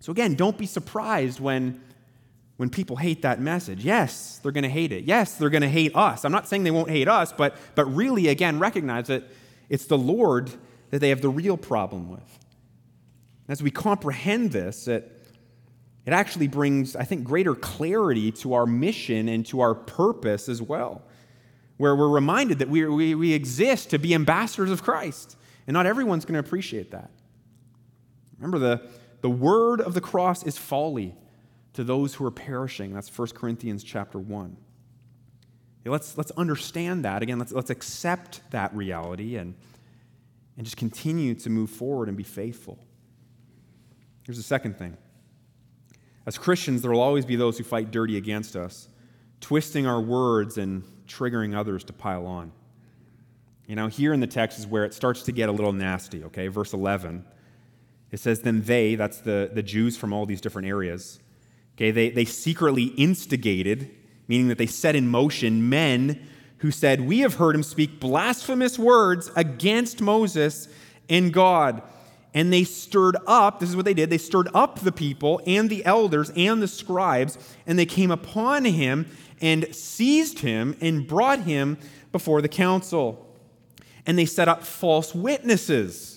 So 0.00 0.10
again, 0.10 0.34
don't 0.34 0.58
be 0.58 0.66
surprised 0.66 1.38
when 1.38 1.80
when 2.56 2.70
people 2.70 2.96
hate 2.96 3.22
that 3.22 3.40
message. 3.40 3.84
Yes, 3.84 4.38
they're 4.42 4.52
going 4.52 4.64
to 4.64 4.70
hate 4.70 4.92
it. 4.92 5.04
Yes, 5.04 5.34
they're 5.34 5.50
going 5.50 5.62
to 5.62 5.68
hate 5.68 5.94
us. 5.96 6.24
I'm 6.24 6.32
not 6.32 6.46
saying 6.46 6.64
they 6.64 6.70
won't 6.70 6.90
hate 6.90 7.08
us, 7.08 7.32
but, 7.32 7.56
but 7.74 7.86
really, 7.86 8.28
again, 8.28 8.58
recognize 8.58 9.08
that 9.08 9.24
it's 9.68 9.86
the 9.86 9.98
Lord 9.98 10.50
that 10.90 11.00
they 11.00 11.08
have 11.08 11.20
the 11.20 11.28
real 11.28 11.56
problem 11.56 12.08
with. 12.08 12.38
As 13.48 13.62
we 13.62 13.70
comprehend 13.70 14.52
this, 14.52 14.86
it, 14.86 15.10
it 16.06 16.12
actually 16.12 16.46
brings, 16.48 16.94
I 16.94 17.04
think, 17.04 17.24
greater 17.24 17.54
clarity 17.54 18.30
to 18.32 18.54
our 18.54 18.66
mission 18.66 19.28
and 19.28 19.44
to 19.46 19.60
our 19.60 19.74
purpose 19.74 20.48
as 20.48 20.62
well, 20.62 21.02
where 21.76 21.96
we're 21.96 22.08
reminded 22.08 22.60
that 22.60 22.68
we, 22.68 22.86
we, 22.86 23.14
we 23.14 23.32
exist 23.32 23.90
to 23.90 23.98
be 23.98 24.14
ambassadors 24.14 24.70
of 24.70 24.82
Christ. 24.82 25.36
And 25.66 25.74
not 25.74 25.86
everyone's 25.86 26.24
going 26.24 26.34
to 26.34 26.46
appreciate 26.46 26.92
that. 26.92 27.10
Remember, 28.38 28.58
the, 28.58 28.88
the 29.22 29.30
word 29.30 29.80
of 29.80 29.94
the 29.94 30.00
cross 30.00 30.44
is 30.44 30.56
folly 30.56 31.16
to 31.74 31.84
those 31.84 32.14
who 32.14 32.24
are 32.24 32.30
perishing. 32.30 32.94
That's 32.94 33.16
1 33.16 33.28
Corinthians 33.28 33.84
chapter 33.84 34.18
1. 34.18 34.56
let's, 35.84 36.16
let's 36.16 36.30
understand 36.32 37.04
that. 37.04 37.22
Again, 37.22 37.38
let's, 37.38 37.52
let's 37.52 37.70
accept 37.70 38.40
that 38.50 38.74
reality 38.74 39.36
and, 39.36 39.54
and 40.56 40.64
just 40.64 40.76
continue 40.76 41.34
to 41.34 41.50
move 41.50 41.70
forward 41.70 42.08
and 42.08 42.16
be 42.16 42.22
faithful. 42.24 42.78
Here's 44.22 44.38
the 44.38 44.42
second 44.42 44.78
thing. 44.78 44.96
As 46.26 46.38
Christians, 46.38 46.80
there 46.80 46.90
will 46.90 47.00
always 47.00 47.26
be 47.26 47.36
those 47.36 47.58
who 47.58 47.64
fight 47.64 47.90
dirty 47.90 48.16
against 48.16 48.56
us, 48.56 48.88
twisting 49.40 49.86
our 49.86 50.00
words 50.00 50.56
and 50.56 50.84
triggering 51.06 51.54
others 51.54 51.84
to 51.84 51.92
pile 51.92 52.26
on. 52.26 52.52
You 53.66 53.76
know, 53.76 53.88
here 53.88 54.12
in 54.12 54.20
the 54.20 54.26
text 54.26 54.58
is 54.58 54.66
where 54.66 54.84
it 54.84 54.94
starts 54.94 55.22
to 55.24 55.32
get 55.32 55.48
a 55.48 55.52
little 55.52 55.72
nasty, 55.72 56.24
okay? 56.24 56.48
Verse 56.48 56.72
11. 56.72 57.24
It 58.10 58.20
says, 58.20 58.40
Then 58.40 58.62
they, 58.62 58.94
that's 58.94 59.18
the, 59.20 59.50
the 59.52 59.62
Jews 59.62 59.96
from 59.96 60.12
all 60.12 60.24
these 60.24 60.40
different 60.40 60.68
areas, 60.68 61.20
Okay, 61.76 61.90
they, 61.90 62.10
they 62.10 62.24
secretly 62.24 62.84
instigated, 62.84 63.90
meaning 64.28 64.48
that 64.48 64.58
they 64.58 64.66
set 64.66 64.94
in 64.94 65.08
motion 65.08 65.68
men 65.68 66.26
who 66.58 66.70
said, 66.70 67.00
We 67.00 67.20
have 67.20 67.34
heard 67.34 67.54
him 67.54 67.62
speak 67.62 67.98
blasphemous 67.98 68.78
words 68.78 69.30
against 69.34 70.00
Moses 70.00 70.68
and 71.08 71.32
God. 71.32 71.82
And 72.32 72.52
they 72.52 72.64
stirred 72.64 73.16
up, 73.26 73.60
this 73.60 73.68
is 73.68 73.76
what 73.76 73.84
they 73.84 73.94
did, 73.94 74.10
they 74.10 74.18
stirred 74.18 74.48
up 74.54 74.80
the 74.80 74.92
people 74.92 75.40
and 75.46 75.70
the 75.70 75.84
elders 75.84 76.32
and 76.34 76.60
the 76.60 76.68
scribes, 76.68 77.38
and 77.66 77.78
they 77.78 77.86
came 77.86 78.10
upon 78.10 78.64
him 78.64 79.06
and 79.40 79.72
seized 79.74 80.40
him 80.40 80.76
and 80.80 81.06
brought 81.06 81.40
him 81.40 81.78
before 82.10 82.42
the 82.42 82.48
council. 82.48 83.36
And 84.06 84.18
they 84.18 84.26
set 84.26 84.48
up 84.48 84.64
false 84.64 85.14
witnesses 85.14 86.13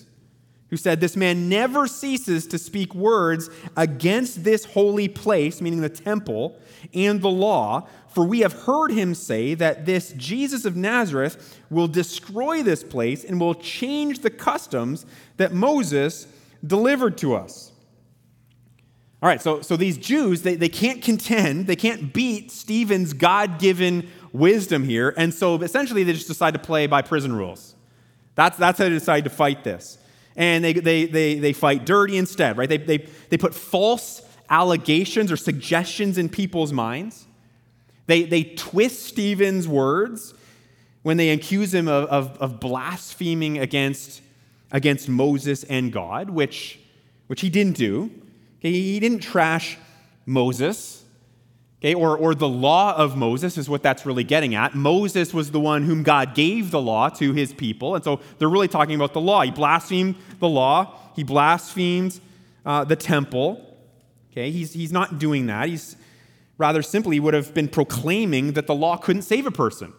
who 0.70 0.76
said, 0.76 1.00
This 1.00 1.16
man 1.16 1.48
never 1.48 1.86
ceases 1.86 2.46
to 2.48 2.58
speak 2.58 2.94
words 2.94 3.50
against 3.76 4.44
this 4.44 4.64
holy 4.64 5.08
place, 5.08 5.60
meaning 5.60 5.80
the 5.80 5.88
temple, 5.88 6.58
and 6.94 7.20
the 7.20 7.30
law. 7.30 7.86
For 8.08 8.24
we 8.24 8.40
have 8.40 8.52
heard 8.52 8.90
him 8.90 9.14
say 9.14 9.54
that 9.54 9.86
this 9.86 10.12
Jesus 10.16 10.64
of 10.64 10.76
Nazareth 10.76 11.60
will 11.70 11.88
destroy 11.88 12.62
this 12.62 12.82
place 12.82 13.24
and 13.24 13.40
will 13.40 13.54
change 13.54 14.20
the 14.20 14.30
customs 14.30 15.06
that 15.36 15.52
Moses 15.52 16.26
delivered 16.66 17.16
to 17.18 17.34
us. 17.34 17.72
All 19.20 19.28
right, 19.28 19.42
so, 19.42 19.62
so 19.62 19.76
these 19.76 19.98
Jews, 19.98 20.42
they, 20.42 20.54
they 20.54 20.68
can't 20.68 21.02
contend, 21.02 21.66
they 21.66 21.76
can't 21.76 22.12
beat 22.12 22.52
Stephen's 22.52 23.12
God 23.12 23.58
given 23.58 24.08
wisdom 24.32 24.84
here. 24.84 25.12
And 25.16 25.34
so 25.34 25.56
essentially, 25.56 26.04
they 26.04 26.12
just 26.12 26.28
decide 26.28 26.54
to 26.54 26.60
play 26.60 26.86
by 26.86 27.02
prison 27.02 27.34
rules. 27.34 27.74
That's, 28.36 28.56
that's 28.56 28.78
how 28.78 28.84
they 28.84 28.90
decide 28.90 29.24
to 29.24 29.30
fight 29.30 29.64
this 29.64 29.98
and 30.38 30.64
they, 30.64 30.72
they, 30.72 31.04
they, 31.04 31.34
they 31.34 31.52
fight 31.52 31.84
dirty 31.84 32.16
instead, 32.16 32.56
right? 32.56 32.68
They, 32.68 32.78
they, 32.78 32.98
they 33.28 33.36
put 33.36 33.54
false 33.54 34.22
allegations 34.48 35.32
or 35.32 35.36
suggestions 35.36 36.16
in 36.16 36.28
people's 36.28 36.72
minds. 36.72 37.26
They, 38.06 38.22
they 38.22 38.44
twist 38.44 39.04
Stephen's 39.04 39.66
words 39.66 40.32
when 41.02 41.16
they 41.16 41.30
accuse 41.30 41.74
him 41.74 41.88
of, 41.88 42.08
of, 42.08 42.38
of 42.38 42.60
blaspheming 42.60 43.58
against, 43.58 44.22
against 44.70 45.08
Moses 45.08 45.64
and 45.64 45.92
God, 45.92 46.30
which, 46.30 46.78
which 47.26 47.40
he 47.40 47.50
didn't 47.50 47.76
do. 47.76 48.10
Okay, 48.60 48.70
he 48.70 49.00
didn't 49.00 49.20
trash 49.20 49.76
Moses. 50.24 50.97
Okay, 51.80 51.94
or, 51.94 52.16
or 52.16 52.34
the 52.34 52.48
law 52.48 52.96
of 52.96 53.16
Moses 53.16 53.56
is 53.56 53.68
what 53.68 53.84
that's 53.84 54.04
really 54.04 54.24
getting 54.24 54.56
at. 54.56 54.74
Moses 54.74 55.32
was 55.32 55.52
the 55.52 55.60
one 55.60 55.84
whom 55.84 56.02
God 56.02 56.34
gave 56.34 56.72
the 56.72 56.80
law 56.80 57.08
to 57.10 57.32
his 57.32 57.52
people. 57.52 57.94
And 57.94 58.02
so 58.02 58.20
they're 58.38 58.48
really 58.48 58.66
talking 58.66 58.96
about 58.96 59.12
the 59.12 59.20
law. 59.20 59.42
He 59.42 59.52
blasphemed 59.52 60.16
the 60.40 60.48
law, 60.48 60.98
he 61.14 61.22
blasphemed 61.22 62.18
uh, 62.66 62.82
the 62.84 62.96
temple. 62.96 63.64
Okay, 64.32 64.50
he's, 64.50 64.72
he's 64.72 64.90
not 64.90 65.20
doing 65.20 65.46
that. 65.46 65.68
He's 65.68 65.96
rather 66.58 66.82
simply 66.82 67.20
would 67.20 67.34
have 67.34 67.54
been 67.54 67.68
proclaiming 67.68 68.54
that 68.54 68.66
the 68.66 68.74
law 68.74 68.96
couldn't 68.96 69.22
save 69.22 69.46
a 69.46 69.50
person. 69.52 69.92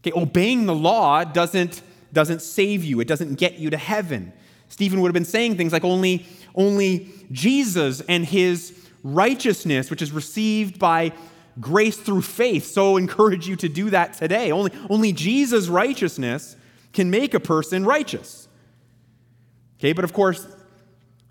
Okay, 0.00 0.18
obeying 0.18 0.66
the 0.66 0.74
law 0.74 1.24
doesn't, 1.24 1.82
doesn't 2.12 2.42
save 2.42 2.84
you, 2.84 3.00
it 3.00 3.08
doesn't 3.08 3.34
get 3.38 3.58
you 3.58 3.70
to 3.70 3.76
heaven. 3.76 4.32
Stephen 4.68 5.00
would 5.00 5.08
have 5.08 5.14
been 5.14 5.24
saying 5.24 5.56
things 5.56 5.72
like 5.72 5.84
only, 5.84 6.24
only 6.54 7.10
Jesus 7.30 8.00
and 8.02 8.24
his 8.24 8.81
righteousness, 9.02 9.90
which 9.90 10.02
is 10.02 10.12
received 10.12 10.78
by 10.78 11.12
grace 11.60 11.96
through 11.96 12.22
faith. 12.22 12.66
So 12.66 12.96
encourage 12.96 13.46
you 13.46 13.56
to 13.56 13.68
do 13.68 13.90
that 13.90 14.14
today. 14.14 14.52
Only, 14.52 14.72
only 14.88 15.12
Jesus' 15.12 15.68
righteousness 15.68 16.56
can 16.92 17.10
make 17.10 17.34
a 17.34 17.40
person 17.40 17.84
righteous. 17.84 18.48
Okay, 19.78 19.92
but 19.92 20.04
of 20.04 20.12
course, 20.12 20.46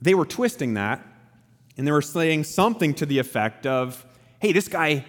they 0.01 0.13
were 0.13 0.25
twisting 0.25 0.73
that, 0.73 1.05
and 1.77 1.87
they 1.87 1.91
were 1.91 2.01
saying 2.01 2.43
something 2.43 2.93
to 2.95 3.05
the 3.05 3.19
effect 3.19 3.65
of, 3.65 4.05
hey, 4.39 4.51
this 4.51 4.67
guy, 4.67 5.05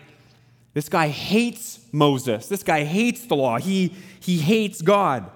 this 0.74 0.88
guy 0.88 1.08
hates 1.08 1.80
Moses. 1.90 2.48
This 2.48 2.62
guy 2.62 2.84
hates 2.84 3.26
the 3.26 3.36
law. 3.36 3.58
He, 3.58 3.94
he 4.20 4.38
hates 4.38 4.80
God. 4.80 5.30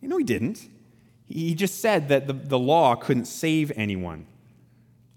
You 0.00 0.08
know, 0.08 0.18
he 0.18 0.24
didn't. 0.24 0.68
He 1.28 1.54
just 1.54 1.80
said 1.80 2.08
that 2.08 2.26
the, 2.26 2.32
the 2.32 2.58
law 2.58 2.94
couldn't 2.94 3.26
save 3.26 3.72
anyone. 3.76 4.26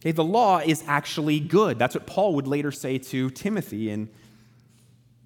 Okay, 0.01 0.11
the 0.11 0.23
law 0.23 0.59
is 0.59 0.83
actually 0.87 1.39
good. 1.39 1.79
That's 1.79 1.95
what 1.95 2.05
Paul 2.05 2.35
would 2.35 2.47
later 2.47 2.71
say 2.71 2.97
to 2.99 3.29
Timothy 3.31 3.89
in, 3.89 4.09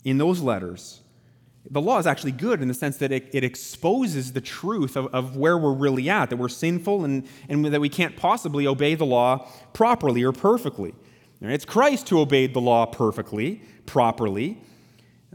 in 0.03 0.17
those 0.17 0.39
letters. 0.41 1.01
The 1.69 1.81
law 1.81 1.99
is 1.99 2.07
actually 2.07 2.31
good 2.31 2.61
in 2.61 2.67
the 2.67 2.73
sense 2.73 2.97
that 2.97 3.11
it, 3.11 3.29
it 3.33 3.43
exposes 3.43 4.33
the 4.33 4.41
truth 4.41 4.95
of, 4.95 5.13
of 5.13 5.35
where 5.35 5.57
we're 5.57 5.73
really 5.73 6.09
at, 6.09 6.29
that 6.29 6.37
we're 6.37 6.49
sinful 6.49 7.05
and, 7.05 7.27
and 7.49 7.65
that 7.65 7.79
we 7.79 7.89
can't 7.89 8.15
possibly 8.15 8.65
obey 8.65 8.95
the 8.95 9.05
law 9.05 9.47
properly 9.73 10.23
or 10.23 10.31
perfectly. 10.31 10.93
It's 11.41 11.65
Christ 11.65 12.07
who 12.09 12.19
obeyed 12.19 12.53
the 12.53 12.61
law 12.61 12.85
perfectly, 12.85 13.63
properly, 13.85 14.61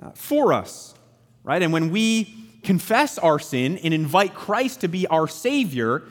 uh, 0.00 0.10
for 0.14 0.52
us, 0.52 0.94
right? 1.42 1.62
And 1.62 1.72
when 1.72 1.90
we 1.90 2.32
confess 2.62 3.18
our 3.18 3.38
sin 3.38 3.78
and 3.78 3.92
invite 3.92 4.34
Christ 4.34 4.80
to 4.82 4.88
be 4.88 5.06
our 5.08 5.26
Savior, 5.26 6.04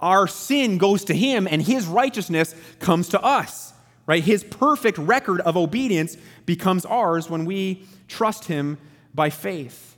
our 0.00 0.26
sin 0.26 0.78
goes 0.78 1.04
to 1.04 1.14
him 1.14 1.46
and 1.48 1.62
his 1.62 1.86
righteousness 1.86 2.54
comes 2.78 3.08
to 3.10 3.22
us, 3.22 3.72
right? 4.06 4.22
His 4.22 4.44
perfect 4.44 4.98
record 4.98 5.40
of 5.42 5.56
obedience 5.56 6.16
becomes 6.46 6.84
ours 6.84 7.28
when 7.28 7.44
we 7.44 7.86
trust 8.08 8.46
him 8.46 8.78
by 9.14 9.30
faith. 9.30 9.96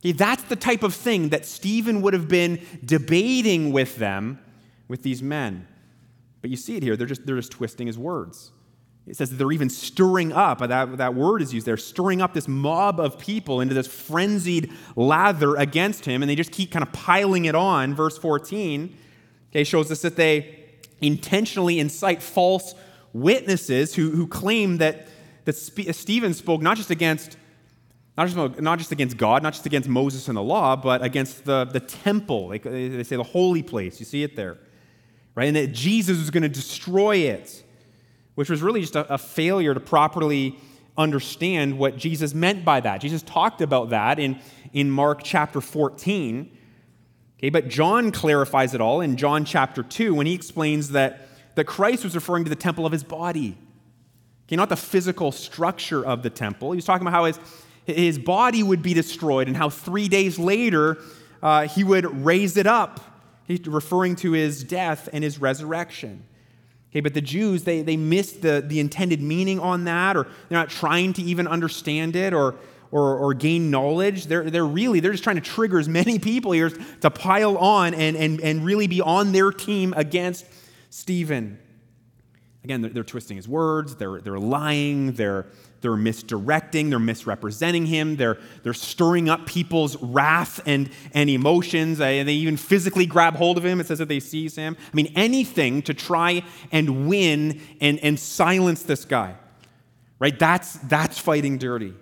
Okay, 0.00 0.12
that's 0.12 0.42
the 0.44 0.56
type 0.56 0.82
of 0.82 0.94
thing 0.94 1.30
that 1.30 1.46
Stephen 1.46 2.02
would 2.02 2.12
have 2.12 2.28
been 2.28 2.60
debating 2.84 3.72
with 3.72 3.96
them, 3.96 4.38
with 4.86 5.02
these 5.02 5.22
men. 5.22 5.66
But 6.42 6.50
you 6.50 6.56
see 6.56 6.76
it 6.76 6.82
here, 6.82 6.96
they're 6.96 7.06
just, 7.06 7.24
they're 7.26 7.36
just 7.36 7.52
twisting 7.52 7.86
his 7.86 7.98
words. 7.98 8.52
It 9.06 9.16
says 9.16 9.30
that 9.30 9.36
they're 9.36 9.52
even 9.52 9.68
stirring 9.68 10.32
up, 10.32 10.62
uh, 10.62 10.66
that, 10.66 10.96
that 10.96 11.14
word 11.14 11.42
is 11.42 11.52
used 11.52 11.66
there, 11.66 11.76
stirring 11.76 12.22
up 12.22 12.32
this 12.32 12.48
mob 12.48 12.98
of 12.98 13.18
people 13.18 13.60
into 13.60 13.74
this 13.74 13.86
frenzied 13.86 14.72
lather 14.96 15.56
against 15.56 16.06
him, 16.06 16.22
and 16.22 16.30
they 16.30 16.34
just 16.36 16.52
keep 16.52 16.70
kind 16.70 16.82
of 16.82 16.92
piling 16.92 17.44
it 17.44 17.54
on. 17.54 17.94
Verse 17.94 18.16
14 18.16 18.96
okay, 19.54 19.64
shows 19.64 19.90
us 19.90 20.02
that 20.02 20.16
they 20.16 20.64
intentionally 21.00 21.78
incite 21.78 22.22
false 22.22 22.74
witnesses 23.12 23.94
who, 23.94 24.10
who 24.10 24.26
claim 24.26 24.78
that, 24.78 25.06
that 25.44 25.54
uh, 25.56 25.92
Stephen 25.92 26.34
spoke 26.34 26.60
not 26.60 26.76
just 26.76 26.90
against 26.90 27.36
not 28.16 28.28
just, 28.28 28.60
not 28.60 28.78
just 28.78 28.92
against 28.92 29.16
God, 29.16 29.42
not 29.42 29.54
just 29.54 29.66
against 29.66 29.88
Moses 29.88 30.28
and 30.28 30.36
the 30.36 30.42
law, 30.42 30.76
but 30.76 31.02
against 31.02 31.44
the, 31.44 31.64
the 31.64 31.80
temple. 31.80 32.48
They, 32.48 32.58
they 32.58 33.02
say 33.02 33.16
the 33.16 33.24
holy 33.24 33.62
place. 33.62 33.98
You 33.98 34.06
see 34.06 34.22
it 34.22 34.36
there. 34.36 34.56
Right? 35.34 35.46
And 35.46 35.56
that 35.56 35.72
Jesus 35.72 36.18
was 36.18 36.30
going 36.30 36.44
to 36.44 36.48
destroy 36.48 37.16
it, 37.16 37.64
which 38.36 38.48
was 38.48 38.62
really 38.62 38.82
just 38.82 38.94
a, 38.94 39.14
a 39.14 39.18
failure 39.18 39.74
to 39.74 39.80
properly 39.80 40.56
understand 40.96 41.76
what 41.76 41.96
Jesus 41.96 42.34
meant 42.34 42.64
by 42.64 42.78
that. 42.78 42.98
Jesus 42.98 43.20
talked 43.22 43.60
about 43.60 43.90
that 43.90 44.20
in, 44.20 44.38
in 44.72 44.92
Mark 44.92 45.22
chapter 45.24 45.60
14. 45.60 46.56
Okay, 47.44 47.50
but 47.50 47.68
John 47.68 48.10
clarifies 48.10 48.72
it 48.72 48.80
all 48.80 49.02
in 49.02 49.18
John 49.18 49.44
chapter 49.44 49.82
2 49.82 50.14
when 50.14 50.26
he 50.26 50.32
explains 50.32 50.92
that, 50.92 51.28
that 51.56 51.66
Christ 51.66 52.02
was 52.02 52.14
referring 52.14 52.44
to 52.44 52.48
the 52.48 52.56
temple 52.56 52.86
of 52.86 52.92
his 52.92 53.04
body. 53.04 53.58
Okay, 54.46 54.56
not 54.56 54.70
the 54.70 54.78
physical 54.78 55.30
structure 55.30 56.02
of 56.02 56.22
the 56.22 56.30
temple. 56.30 56.72
He 56.72 56.76
was 56.76 56.86
talking 56.86 57.06
about 57.06 57.12
how 57.12 57.26
his, 57.26 57.38
his 57.84 58.18
body 58.18 58.62
would 58.62 58.82
be 58.82 58.94
destroyed 58.94 59.46
and 59.46 59.54
how 59.54 59.68
three 59.68 60.08
days 60.08 60.38
later 60.38 60.96
uh, 61.42 61.68
he 61.68 61.84
would 61.84 62.24
raise 62.24 62.56
it 62.56 62.66
up, 62.66 63.00
He's 63.46 63.66
referring 63.66 64.16
to 64.16 64.32
his 64.32 64.64
death 64.64 65.10
and 65.12 65.22
his 65.22 65.38
resurrection. 65.38 66.24
Okay, 66.90 67.00
but 67.00 67.12
the 67.12 67.20
Jews, 67.20 67.64
they, 67.64 67.82
they 67.82 67.98
missed 67.98 68.40
the, 68.40 68.64
the 68.66 68.80
intended 68.80 69.20
meaning 69.20 69.60
on 69.60 69.84
that, 69.84 70.16
or 70.16 70.22
they're 70.48 70.58
not 70.58 70.70
trying 70.70 71.12
to 71.12 71.22
even 71.22 71.46
understand 71.46 72.16
it, 72.16 72.32
or 72.32 72.54
or, 72.94 73.18
or 73.18 73.34
gain 73.34 73.72
knowledge. 73.72 74.26
They're, 74.26 74.48
they're 74.48 74.64
really, 74.64 75.00
they're 75.00 75.10
just 75.10 75.24
trying 75.24 75.34
to 75.34 75.42
trigger 75.42 75.80
as 75.80 75.88
many 75.88 76.20
people 76.20 76.52
here 76.52 76.70
to 77.00 77.10
pile 77.10 77.58
on 77.58 77.92
and, 77.92 78.16
and, 78.16 78.40
and 78.40 78.64
really 78.64 78.86
be 78.86 79.00
on 79.00 79.32
their 79.32 79.50
team 79.50 79.92
against 79.96 80.46
Stephen. 80.90 81.58
Again, 82.62 82.82
they're, 82.82 82.90
they're 82.92 83.02
twisting 83.02 83.36
his 83.36 83.48
words, 83.48 83.96
they're, 83.96 84.20
they're 84.20 84.38
lying, 84.38 85.12
they're, 85.14 85.46
they're 85.80 85.96
misdirecting, 85.96 86.88
they're 86.90 87.00
misrepresenting 87.00 87.84
him, 87.86 88.14
they're, 88.14 88.38
they're 88.62 88.72
stirring 88.72 89.28
up 89.28 89.44
people's 89.44 90.00
wrath 90.00 90.60
and, 90.64 90.88
and 91.12 91.28
emotions. 91.28 92.00
And 92.00 92.28
they 92.28 92.34
even 92.34 92.56
physically 92.56 93.06
grab 93.06 93.34
hold 93.34 93.58
of 93.58 93.66
him. 93.66 93.80
It 93.80 93.88
says 93.88 93.98
that 93.98 94.08
they 94.08 94.20
seize 94.20 94.54
him. 94.54 94.76
I 94.80 94.94
mean, 94.94 95.12
anything 95.16 95.82
to 95.82 95.94
try 95.94 96.44
and 96.70 97.08
win 97.08 97.60
and, 97.80 97.98
and 98.04 98.20
silence 98.20 98.84
this 98.84 99.04
guy, 99.04 99.34
right? 100.20 100.38
That's, 100.38 100.74
that's 100.74 101.18
fighting 101.18 101.58
dirty. 101.58 101.92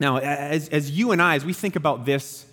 Now, 0.00 0.18
as, 0.18 0.68
as 0.70 0.90
you 0.90 1.12
and 1.12 1.22
I, 1.22 1.36
as 1.36 1.44
we 1.44 1.52
think 1.52 1.76
about 1.76 2.04
this 2.04 2.46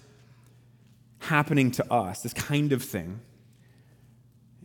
happening 1.20 1.72
to 1.72 1.92
us, 1.92 2.22
this 2.22 2.34
kind 2.34 2.72
of 2.72 2.84
thing, 2.84 3.20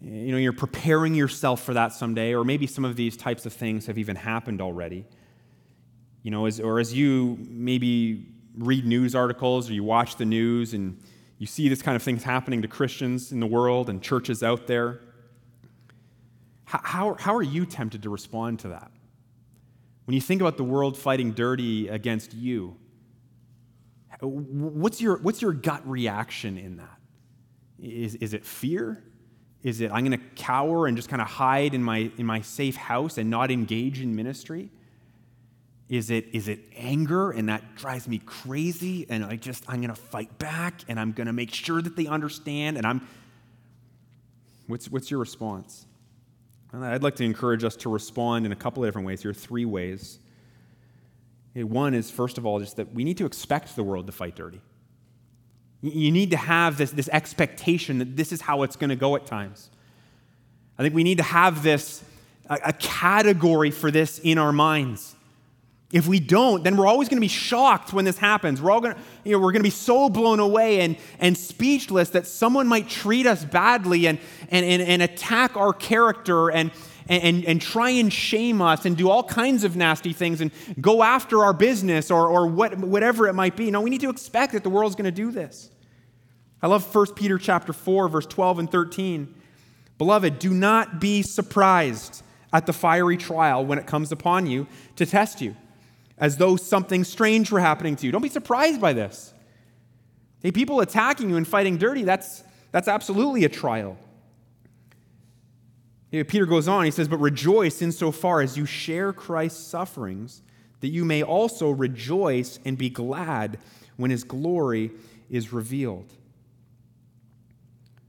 you 0.03 0.33
know, 0.33 0.39
you're 0.39 0.53
preparing 0.53 1.15
yourself 1.15 1.63
for 1.63 1.75
that 1.75 1.93
someday, 1.93 2.35
or 2.35 2.45
maybe 2.45 2.67
some 2.67 2.85
of 2.85 2.97
these 2.97 3.17
types 3.17 3.47
of 3.47 3.53
things 3.53 3.87
have 3.87 3.99
even 3.99 4.17
happened 4.17 4.61
already. 4.61 5.07
You 6.23 6.31
know, 6.31 6.47
as, 6.47 6.61
or 6.61 6.79
as 6.79 6.93
you 6.93 7.39
maybe 7.49 8.27
read 8.59 8.85
news 8.85 9.15
articles 9.15 9.71
or 9.71 9.73
you 9.73 9.85
watch 9.85 10.17
the 10.17 10.25
news 10.25 10.75
and 10.75 11.01
you 11.39 11.47
see 11.47 11.69
this 11.69 11.83
kind 11.83 11.97
of 11.97 12.03
things 12.03 12.23
happening 12.23 12.63
to 12.63 12.69
Christians 12.69 13.33
in 13.33 13.41
the 13.41 13.47
world 13.47 13.89
and 13.89 14.03
churches 14.03 14.43
out 14.43 14.67
there, 14.67 15.01
how, 16.65 16.81
how, 16.83 17.15
how 17.15 17.35
are 17.35 17.43
you 17.43 17.65
tempted 17.65 18.03
to 18.03 18.11
respond 18.11 18.59
to 18.61 18.69
that? 18.69 18.91
When 20.07 20.15
you 20.15 20.21
think 20.21 20.41
about 20.41 20.57
the 20.57 20.65
world 20.65 20.97
fighting 20.97 21.33
dirty 21.33 21.89
against 21.89 22.33
you, 22.33 22.77
what's 24.21 25.01
your, 25.01 25.19
what's 25.19 25.43
your 25.43 25.53
gut 25.53 25.87
reaction 25.87 26.57
in 26.57 26.77
that? 26.79 26.99
Is, 27.81 28.15
is 28.17 28.33
it 28.33 28.47
fear? 28.47 29.03
Is 29.63 29.81
it 29.81 29.91
I'm 29.91 30.05
going 30.05 30.19
to 30.19 30.25
cower 30.37 30.87
and 30.87 30.97
just 30.97 31.09
kind 31.09 31.21
of 31.21 31.29
hide 31.29 31.75
in 31.75 31.83
my, 31.83 32.11
in 32.17 32.25
my 32.25 32.41
safe 32.41 32.77
house 32.77 33.19
and 33.19 33.29
not 33.29 33.51
engage 33.51 34.01
in 34.01 34.15
ministry? 34.15 34.71
Is 35.89 36.11
it, 36.11 36.27
is 36.33 36.47
it 36.49 36.61
anger 36.77 37.33
and 37.33 37.49
that 37.49 37.75
drives 37.75 38.09
me 38.09 38.19
crazy 38.25 39.07
and 39.09 39.25
I 39.25 39.37
just, 39.37 39.65
I'm 39.69 39.81
going 39.81 39.95
to 39.95 40.01
fight 40.01 40.39
back 40.39 40.83
and 40.89 41.01
I'm 41.01 41.13
going 41.13 41.27
to 41.27 41.33
make 41.33 41.53
sure 41.53 41.83
that 41.83 41.97
they 41.97 42.07
understand 42.07 42.77
and 42.77 42.87
I'm. 42.87 43.07
What's, 44.69 44.89
what's 44.89 45.11
your 45.11 45.21
response? 45.21 45.87
I'd 46.73 47.03
like 47.03 47.17
to 47.17 47.25
encourage 47.25 47.65
us 47.65 47.77
to 47.77 47.89
respond 47.89 48.47
in 48.47 48.53
a 48.53 48.57
couple 48.57 48.85
of 48.85 48.89
different 48.89 49.07
ways 49.07 49.23
here, 49.23 49.33
three 49.33 49.65
ways. 49.65 50.19
One 51.55 51.95
is, 51.95 52.11
first 52.11 52.37
of 52.37 52.45
all, 52.45 52.61
just 52.61 52.77
that 52.77 52.93
we 52.93 53.03
need 53.03 53.17
to 53.19 53.27
expect 53.27 53.75
the 53.77 53.83
world 53.83 54.07
to 54.07 54.13
fight 54.13 54.37
dirty. 54.37 54.61
You 55.81 56.13
need 56.13 56.31
to 56.33 56.37
have 56.37 56.77
this, 56.77 56.91
this 56.91 57.09
expectation 57.11 57.99
that 57.99 58.17
this 58.17 58.31
is 58.31 58.43
how 58.43 58.63
it's 58.63 58.77
going 58.77 58.91
to 58.91 58.97
go 58.97 59.17
at 59.17 59.27
times. 59.27 59.71
I 60.79 60.83
think 60.83 60.95
we 60.95 61.05
need 61.05 61.19
to 61.19 61.25
have 61.25 61.63
this, 61.63 62.05
a, 62.51 62.59
a 62.67 62.73
category 62.75 63.71
for 63.71 63.91
this 63.91 64.19
in 64.19 64.37
our 64.37 64.53
minds. 64.53 65.16
If 65.93 66.09
we 66.09 66.19
don't, 66.19 66.65
then 66.65 66.77
we're 66.77 66.87
always 66.87 67.09
going 67.09 67.19
to 67.19 67.23
be 67.23 67.29
shocked 67.29 67.93
when 67.93 68.05
this 68.05 68.19
happens. 68.19 68.61
We're 68.61 68.73
all 68.73 68.81
going 68.81 68.95
to, 68.95 69.01
you 69.25 69.33
know, 69.33 69.39
we're 69.39 69.53
going 69.53 69.61
to 69.61 69.67
be 69.67 69.71
so 69.71 70.09
blown 70.09 70.41
away 70.41 70.81
and, 70.81 70.97
and 71.21 71.39
speechless 71.39 72.11
that 72.11 72.27
someone 72.27 72.67
might 72.67 72.89
treat 72.89 73.25
us 73.25 73.45
badly 73.45 74.07
and, 74.07 74.19
and, 74.51 74.67
and, 74.67 74.83
and 74.83 75.01
attack 75.01 75.57
our 75.57 75.73
character 75.73 76.51
and, 76.51 76.73
and, 77.09 77.45
and 77.45 77.63
try 77.63 77.91
and 77.91 78.13
shame 78.13 78.61
us 78.61 78.85
and 78.85 78.97
do 78.97 79.09
all 79.09 79.23
kinds 79.23 79.63
of 79.63 79.77
nasty 79.77 80.13
things 80.13 80.41
and 80.41 80.51
go 80.81 81.05
after 81.05 81.45
our 81.45 81.53
business 81.53 82.11
or, 82.11 82.29
or 82.29 82.49
what, 82.49 82.77
whatever 82.79 83.29
it 83.29 83.35
might 83.35 83.57
be. 83.57 83.71
No, 83.71 83.81
we 83.81 83.91
need 83.91 84.01
to 84.01 84.11
expect 84.11 84.55
that 84.55 84.65
the 84.65 84.71
world's 84.71 84.97
going 84.97 85.05
to 85.05 85.11
do 85.13 85.31
this. 85.31 85.71
I 86.63 86.67
love 86.67 86.93
1 86.93 87.15
Peter 87.15 87.39
chapter 87.39 87.73
4 87.73 88.09
verse 88.09 88.27
12 88.27 88.59
and 88.59 88.71
13. 88.71 89.35
Beloved, 89.99 90.39
do 90.39 90.53
not 90.53 91.01
be 91.01 91.23
surprised 91.23 92.23
at 92.53 92.67
the 92.67 92.73
fiery 92.73 93.17
trial 93.17 93.65
when 93.65 93.79
it 93.79 93.87
comes 93.87 94.13
upon 94.13 94.47
you 94.47 94.67
to 94.97 95.07
test 95.07 95.41
you, 95.41 95.55
as 96.19 96.37
though 96.37 96.57
something 96.57 97.05
strange 97.05 97.51
were 97.51 97.61
happening 97.61 97.97
to 97.97 98.07
you. 98.07 98.13
Don't 98.13 98.23
be 98.23 98.29
surprised 98.29 98.81
by 98.81 98.93
this. 98.93 99.35
Hey, 100.41 100.51
people 100.53 100.81
attacking 100.81 101.31
you 101.31 101.37
and 101.37 101.47
fighting 101.47 101.77
dirty, 101.77 102.03
that's, 102.03 102.43
that's 102.73 102.89
absolutely 102.89 103.45
a 103.45 103.49
trial. 103.49 103.99
Peter 106.11 106.47
goes 106.47 106.69
on, 106.69 106.85
he 106.85 106.91
says, 106.91 107.09
But 107.09 107.19
rejoice 107.19 107.83
insofar 107.83 108.41
as 108.41 108.57
you 108.57 108.65
share 108.65 109.13
Christ's 109.13 109.67
sufferings, 109.67 110.43
that 110.81 110.89
you 110.89 111.05
may 111.05 111.23
also 111.23 111.71
rejoice 111.71 112.59
and 112.65 112.79
be 112.79 112.89
glad 112.89 113.59
when 113.97 114.11
his 114.11 114.25
glory 114.25 114.93
is 115.29 115.53
revealed. 115.53 116.13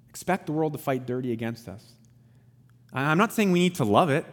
Expect 0.10 0.46
the 0.46 0.52
world 0.52 0.74
to 0.74 0.80
fight 0.80 1.06
dirty 1.06 1.32
against 1.32 1.68
us. 1.68 1.94
I'm 2.94 3.18
not 3.18 3.34
saying 3.34 3.52
we 3.52 3.60
need 3.60 3.76
to 3.76 3.84
love 3.84 4.10
it. 4.10 4.26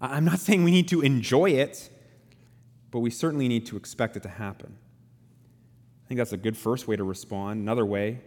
I'm 0.00 0.24
not 0.24 0.38
saying 0.38 0.64
we 0.64 0.70
need 0.70 0.88
to 0.88 1.00
enjoy 1.00 1.50
it, 1.50 1.90
but 2.94 3.00
we 3.00 3.10
certainly 3.10 3.48
need 3.48 3.66
to 3.66 3.76
expect 3.76 4.16
it 4.16 4.22
to 4.22 4.28
happen. 4.28 4.72
I 6.04 6.06
think 6.06 6.18
that's 6.18 6.32
a 6.32 6.36
good 6.36 6.56
first 6.56 6.86
way 6.86 6.94
to 6.94 7.02
respond. 7.02 7.60
Another 7.60 7.84
way, 7.84 8.20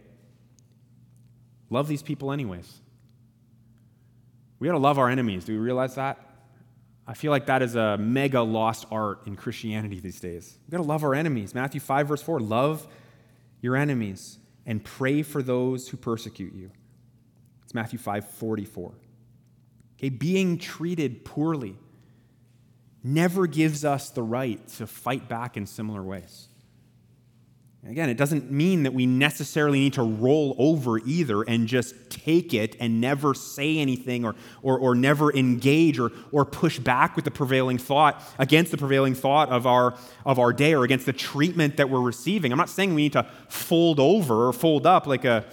love 1.70 1.88
these 1.88 2.02
people 2.02 2.32
anyways. 2.32 2.82
We 4.58 4.68
got 4.68 4.74
to 4.74 4.78
love 4.78 4.98
our 4.98 5.08
enemies. 5.08 5.46
Do 5.46 5.54
we 5.54 5.58
realize 5.58 5.94
that? 5.94 6.18
I 7.06 7.14
feel 7.14 7.30
like 7.30 7.46
that 7.46 7.62
is 7.62 7.76
a 7.76 7.96
mega 7.96 8.42
lost 8.42 8.84
art 8.90 9.26
in 9.26 9.36
Christianity 9.36 10.00
these 10.00 10.20
days. 10.20 10.58
We 10.66 10.72
got 10.72 10.82
to 10.82 10.88
love 10.88 11.02
our 11.02 11.14
enemies. 11.14 11.54
Matthew 11.54 11.80
5, 11.80 12.06
verse 12.06 12.20
4 12.20 12.38
love 12.38 12.86
your 13.62 13.74
enemies 13.74 14.38
and 14.66 14.84
pray 14.84 15.22
for 15.22 15.42
those 15.42 15.88
who 15.88 15.96
persecute 15.96 16.54
you. 16.54 16.70
It's 17.64 17.72
Matthew 17.72 17.98
5, 17.98 18.28
44. 18.32 18.92
Okay, 19.96 20.10
being 20.10 20.58
treated 20.58 21.24
poorly 21.24 21.78
never 23.02 23.46
gives 23.46 23.84
us 23.84 24.10
the 24.10 24.22
right 24.22 24.66
to 24.68 24.86
fight 24.86 25.28
back 25.28 25.56
in 25.56 25.66
similar 25.66 26.02
ways. 26.02 26.48
Again, 27.86 28.10
it 28.10 28.16
doesn't 28.16 28.50
mean 28.50 28.82
that 28.82 28.92
we 28.92 29.06
necessarily 29.06 29.78
need 29.78 29.94
to 29.94 30.02
roll 30.02 30.56
over 30.58 30.98
either 30.98 31.42
and 31.42 31.68
just 31.68 31.94
take 32.10 32.52
it 32.52 32.76
and 32.80 33.00
never 33.00 33.34
say 33.34 33.78
anything 33.78 34.24
or, 34.24 34.34
or, 34.62 34.78
or 34.78 34.94
never 34.96 35.32
engage 35.32 35.98
or, 35.98 36.10
or 36.32 36.44
push 36.44 36.78
back 36.78 37.14
with 37.14 37.24
the 37.24 37.30
prevailing 37.30 37.78
thought 37.78 38.22
against 38.38 38.72
the 38.72 38.76
prevailing 38.76 39.14
thought 39.14 39.48
of 39.48 39.64
our, 39.66 39.96
of 40.26 40.40
our 40.40 40.52
day 40.52 40.74
or 40.74 40.82
against 40.82 41.06
the 41.06 41.12
treatment 41.12 41.76
that 41.76 41.88
we're 41.88 42.00
receiving. 42.00 42.50
I'm 42.50 42.58
not 42.58 42.68
saying 42.68 42.94
we 42.94 43.02
need 43.02 43.12
to 43.12 43.26
fold 43.48 44.00
over 44.00 44.48
or 44.48 44.52
fold 44.52 44.84
up 44.84 45.06
like 45.06 45.24
a, 45.24 45.46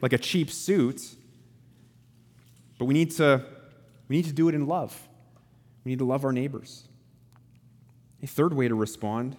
like 0.00 0.14
a 0.14 0.18
cheap 0.18 0.50
suit, 0.50 1.02
but 2.78 2.86
we 2.86 2.94
need, 2.94 3.10
to, 3.12 3.44
we 4.08 4.16
need 4.16 4.24
to 4.24 4.32
do 4.32 4.48
it 4.48 4.54
in 4.54 4.66
love. 4.66 4.98
We 5.86 5.90
need 5.92 6.00
to 6.00 6.04
love 6.04 6.24
our 6.24 6.32
neighbors. 6.32 6.82
A 8.20 8.26
third 8.26 8.52
way 8.52 8.66
to 8.66 8.74
respond 8.74 9.36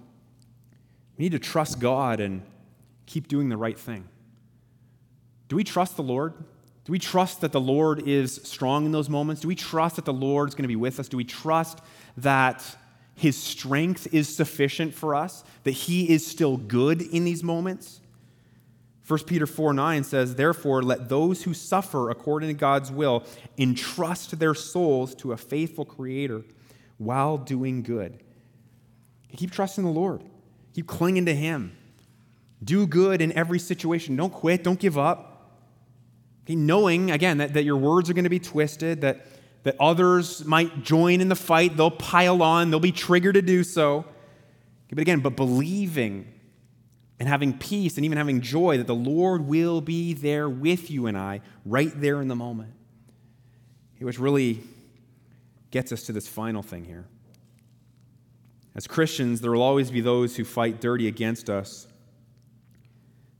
we 1.17 1.23
need 1.23 1.33
to 1.33 1.39
trust 1.39 1.79
God 1.81 2.21
and 2.21 2.41
keep 3.05 3.27
doing 3.27 3.49
the 3.49 3.57
right 3.57 3.77
thing. 3.77 4.07
Do 5.49 5.57
we 5.57 5.65
trust 5.65 5.97
the 5.97 6.03
Lord? 6.03 6.35
Do 6.85 6.91
we 6.91 6.99
trust 6.99 7.41
that 7.41 7.51
the 7.51 7.59
Lord 7.59 8.07
is 8.07 8.39
strong 8.43 8.85
in 8.85 8.93
those 8.93 9.09
moments? 9.09 9.41
Do 9.41 9.49
we 9.49 9.55
trust 9.55 9.97
that 9.97 10.05
the 10.05 10.13
Lord 10.13 10.47
is 10.47 10.55
going 10.55 10.63
to 10.63 10.69
be 10.69 10.77
with 10.77 11.01
us? 11.01 11.09
Do 11.09 11.17
we 11.17 11.25
trust 11.25 11.79
that 12.15 12.63
His 13.13 13.35
strength 13.35 14.13
is 14.13 14.33
sufficient 14.33 14.93
for 14.93 15.15
us? 15.15 15.43
That 15.63 15.71
He 15.71 16.09
is 16.09 16.25
still 16.25 16.55
good 16.55 17.01
in 17.01 17.25
these 17.25 17.43
moments? 17.43 17.99
1 19.07 19.23
Peter 19.23 19.47
4 19.47 19.73
9 19.73 20.03
says, 20.03 20.35
Therefore, 20.35 20.83
let 20.83 21.07
those 21.07 21.43
who 21.43 21.53
suffer 21.53 22.09
according 22.09 22.49
to 22.49 22.53
God's 22.53 22.91
will 22.91 23.23
entrust 23.57 24.37
their 24.37 24.53
souls 24.53 25.15
to 25.15 25.31
a 25.31 25.37
faithful 25.37 25.85
Creator 25.85 26.43
while 26.97 27.37
doing 27.37 27.83
good. 27.83 28.21
Keep 29.35 29.51
trusting 29.51 29.83
the 29.83 29.89
Lord. 29.89 30.23
Keep 30.73 30.87
clinging 30.87 31.25
to 31.25 31.35
Him. 31.35 31.77
Do 32.63 32.85
good 32.85 33.21
in 33.21 33.31
every 33.33 33.59
situation. 33.59 34.15
Don't 34.15 34.33
quit. 34.33 34.63
Don't 34.63 34.79
give 34.79 34.97
up. 34.97 35.53
Okay, 36.43 36.55
knowing, 36.55 37.11
again, 37.11 37.37
that, 37.37 37.53
that 37.53 37.63
your 37.63 37.77
words 37.77 38.09
are 38.09 38.13
going 38.13 38.23
to 38.23 38.29
be 38.29 38.39
twisted, 38.39 39.01
that, 39.01 39.25
that 39.63 39.75
others 39.79 40.43
might 40.43 40.83
join 40.83 41.21
in 41.21 41.29
the 41.29 41.35
fight. 41.35 41.77
They'll 41.77 41.91
pile 41.91 42.41
on, 42.41 42.71
they'll 42.71 42.79
be 42.79 42.91
triggered 42.91 43.35
to 43.35 43.41
do 43.41 43.63
so. 43.63 44.05
But 44.89 44.99
again, 44.99 45.19
but 45.19 45.35
believing 45.35 46.33
and 47.19 47.27
having 47.27 47.57
peace 47.57 47.97
and 47.97 48.05
even 48.05 48.17
having 48.17 48.41
joy 48.41 48.77
that 48.77 48.87
the 48.87 48.95
Lord 48.95 49.47
will 49.47 49.81
be 49.81 50.13
there 50.13 50.47
with 50.47 50.91
you 50.91 51.07
and 51.07 51.17
I 51.17 51.41
right 51.65 51.91
there 51.99 52.21
in 52.21 52.27
the 52.27 52.35
moment. 52.35 52.73
Which 53.99 54.19
really 54.19 54.61
gets 55.71 55.91
us 55.91 56.03
to 56.03 56.13
this 56.13 56.27
final 56.27 56.61
thing 56.61 56.85
here. 56.85 57.05
As 58.75 58.85
Christians, 58.85 59.41
there 59.41 59.51
will 59.51 59.63
always 59.63 59.89
be 59.89 60.01
those 60.01 60.35
who 60.35 60.43
fight 60.43 60.79
dirty 60.79 61.07
against 61.07 61.49
us, 61.49 61.87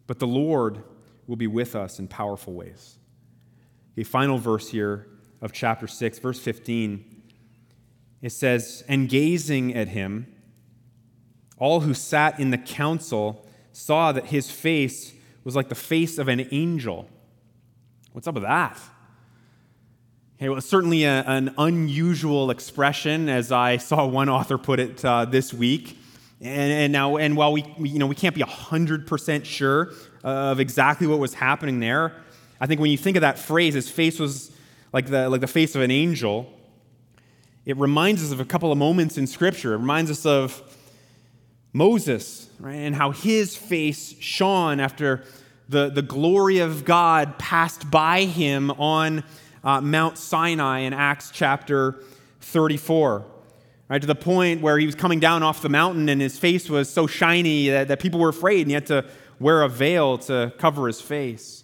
but 0.08 0.18
the 0.18 0.26
Lord 0.26 0.84
will 1.28 1.36
be 1.36 1.46
with 1.46 1.76
us 1.76 2.00
in 2.00 2.08
powerful 2.08 2.54
ways. 2.54 2.98
A 3.98 4.04
final 4.04 4.40
verse 4.40 4.70
here 4.70 5.08
of 5.42 5.52
chapter 5.52 5.86
6, 5.86 6.20
verse 6.20 6.40
15, 6.40 7.24
it 8.24 8.32
says, 8.32 8.84
And 8.88 9.08
gazing 9.08 9.76
at 9.76 9.90
him, 9.90 10.34
all 11.60 11.82
who 11.82 11.94
sat 11.94 12.40
in 12.40 12.50
the 12.50 12.58
council 12.58 13.47
saw 13.78 14.12
that 14.12 14.26
his 14.26 14.50
face 14.50 15.14
was 15.44 15.56
like 15.56 15.70
the 15.70 15.76
face 15.76 16.18
of 16.18 16.28
an 16.28 16.48
angel. 16.52 17.08
What's 18.12 18.28
up 18.28 18.34
with 18.34 18.44
that? 18.44 18.78
Okay, 20.38 20.50
well, 20.50 20.60
certainly 20.62 21.04
a, 21.04 21.24
an 21.24 21.54
unusual 21.60 22.50
expression, 22.50 23.30
as 23.30 23.52
I 23.52 23.78
saw 23.78 24.08
one 24.08 24.30
author 24.30 24.58
put 24.58 24.80
it 24.80 25.06
uh, 25.06 25.26
this 25.26 25.54
week. 25.54 25.98
And, 26.42 26.72
and, 26.72 26.92
now, 26.92 27.18
and 27.18 27.38
while 27.38 27.54
we, 27.54 27.72
we, 27.78 27.90
you 27.90 28.00
know, 28.00 28.08
we 28.08 28.16
can't 28.16 28.36
be 28.36 28.42
100% 28.42 29.46
sure 29.46 29.94
of 30.24 30.60
exactly 30.60 31.06
what 31.06 31.20
was 31.20 31.36
happening 31.36 31.80
there, 31.80 32.16
I 32.60 32.66
think 32.66 32.82
when 32.82 32.90
you 32.90 32.98
think 32.98 33.16
of 33.16 33.22
that 33.22 33.38
phrase, 33.38 33.76
his 33.76 33.90
face 33.90 34.20
was 34.20 34.52
like 34.92 35.06
the, 35.06 35.30
like 35.30 35.42
the 35.42 35.48
face 35.48 35.76
of 35.76 35.84
an 35.84 35.92
angel, 35.92 36.52
it 37.66 37.78
reminds 37.78 38.24
us 38.24 38.32
of 38.32 38.40
a 38.40 38.46
couple 38.46 38.72
of 38.72 38.78
moments 38.80 39.20
in 39.20 39.28
Scripture. 39.28 39.76
It 39.76 39.78
reminds 39.78 40.10
us 40.10 40.26
of 40.26 40.64
Moses, 41.78 42.50
right, 42.60 42.74
and 42.74 42.96
how 42.96 43.12
his 43.12 43.56
face 43.56 44.16
shone 44.20 44.80
after 44.80 45.24
the, 45.70 45.90
the 45.90 46.02
glory 46.02 46.58
of 46.58 46.84
God 46.86 47.38
passed 47.38 47.92
by 47.92 48.24
him 48.24 48.72
on 48.72 49.24
uh, 49.64 49.80
Mount 49.82 50.18
Sinai 50.18 50.80
in 50.80 50.94
Acts 50.94 51.30
chapter 51.32 52.02
34. 52.42 53.26
Right, 53.90 54.02
to 54.02 54.08
the 54.08 54.16
point 54.16 54.62
where 54.62 54.78
he 54.78 54.86
was 54.86 54.96
coming 54.96 55.20
down 55.22 55.44
off 55.44 55.62
the 55.62 55.70
mountain 55.70 56.10
and 56.10 56.20
his 56.20 56.38
face 56.38 56.70
was 56.70 56.90
so 56.90 57.08
shiny 57.08 57.70
that, 57.70 57.88
that 57.88 58.02
people 58.02 58.20
were 58.20 58.30
afraid 58.30 58.62
and 58.62 58.70
he 58.70 58.74
had 58.74 58.88
to 58.88 59.06
wear 59.40 59.62
a 59.62 59.70
veil 59.70 60.18
to 60.18 60.52
cover 60.58 60.88
his 60.88 61.00
face. 61.00 61.64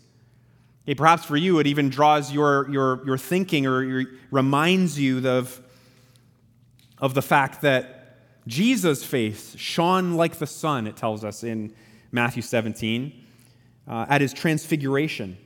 Okay, 0.85 0.95
perhaps 0.95 1.25
for 1.25 1.35
you, 1.35 1.59
it 1.59 1.67
even 1.67 1.89
draws 1.89 2.31
your, 2.31 2.69
your, 2.69 3.05
your 3.05 3.17
thinking 3.17 3.65
or 3.65 3.83
your, 3.83 4.05
reminds 4.31 4.97
you 4.97 5.27
of, 5.27 5.59
of 6.99 7.13
the 7.13 7.21
fact 7.21 7.61
that 7.63 8.02
Jesus' 8.47 9.03
face 9.03 9.55
shone 9.57 10.15
like 10.15 10.35
the 10.35 10.47
sun, 10.47 10.87
it 10.87 10.95
tells 10.95 11.23
us 11.23 11.43
in 11.43 11.73
Matthew 12.11 12.41
17, 12.41 13.25
uh, 13.87 14.05
at 14.09 14.21
his 14.21 14.33
transfiguration. 14.33 15.37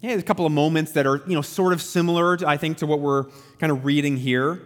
Yeah, 0.00 0.10
there's 0.10 0.22
a 0.22 0.26
couple 0.26 0.46
of 0.46 0.52
moments 0.52 0.92
that 0.92 1.06
are, 1.06 1.22
you 1.26 1.34
know, 1.34 1.42
sort 1.42 1.72
of 1.72 1.80
similar, 1.80 2.36
I 2.46 2.56
think, 2.56 2.78
to 2.78 2.86
what 2.86 3.00
we're 3.00 3.24
kind 3.58 3.70
of 3.70 3.84
reading 3.84 4.16
here. 4.16 4.60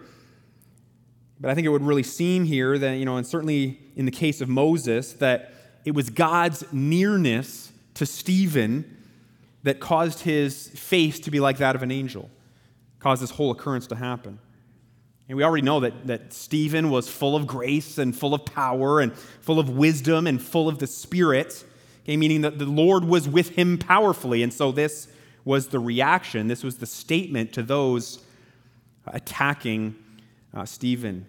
But 1.38 1.50
I 1.50 1.54
think 1.54 1.66
it 1.66 1.70
would 1.70 1.82
really 1.82 2.02
seem 2.02 2.44
here 2.44 2.78
that, 2.78 2.92
you 2.92 3.04
know, 3.04 3.18
and 3.18 3.26
certainly 3.26 3.78
in 3.96 4.06
the 4.06 4.10
case 4.10 4.40
of 4.40 4.48
Moses, 4.48 5.12
that 5.14 5.52
it 5.84 5.94
was 5.94 6.08
God's 6.08 6.64
nearness 6.72 7.70
to 7.94 8.06
Stephen 8.06 8.96
that 9.62 9.78
caused 9.78 10.20
his 10.20 10.68
face 10.68 11.20
to 11.20 11.30
be 11.30 11.40
like 11.40 11.58
that 11.58 11.76
of 11.76 11.82
an 11.82 11.90
angel, 11.90 12.30
caused 12.98 13.22
this 13.22 13.30
whole 13.30 13.50
occurrence 13.50 13.86
to 13.88 13.96
happen. 13.96 14.38
And 15.28 15.36
we 15.36 15.42
already 15.42 15.64
know 15.64 15.80
that, 15.80 16.06
that 16.06 16.32
Stephen 16.32 16.90
was 16.90 17.08
full 17.08 17.34
of 17.34 17.46
grace 17.46 17.98
and 17.98 18.16
full 18.16 18.32
of 18.32 18.44
power 18.44 19.00
and 19.00 19.16
full 19.40 19.58
of 19.58 19.68
wisdom 19.68 20.26
and 20.26 20.40
full 20.40 20.68
of 20.68 20.78
the 20.78 20.86
Spirit, 20.86 21.64
okay, 22.04 22.16
meaning 22.16 22.42
that 22.42 22.58
the 22.58 22.66
Lord 22.66 23.04
was 23.04 23.28
with 23.28 23.50
him 23.50 23.76
powerfully. 23.76 24.42
And 24.42 24.52
so 24.52 24.70
this 24.70 25.08
was 25.44 25.68
the 25.68 25.78
reaction, 25.78 26.46
this 26.46 26.62
was 26.62 26.78
the 26.78 26.86
statement 26.86 27.52
to 27.54 27.62
those 27.62 28.20
attacking 29.06 29.96
uh, 30.54 30.64
Stephen. 30.64 31.26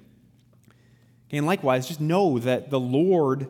And 1.31 1.45
likewise, 1.45 1.88
just 1.88 2.01
know 2.01 2.39
that 2.39 2.69
the 2.69 2.79
Lord 2.79 3.47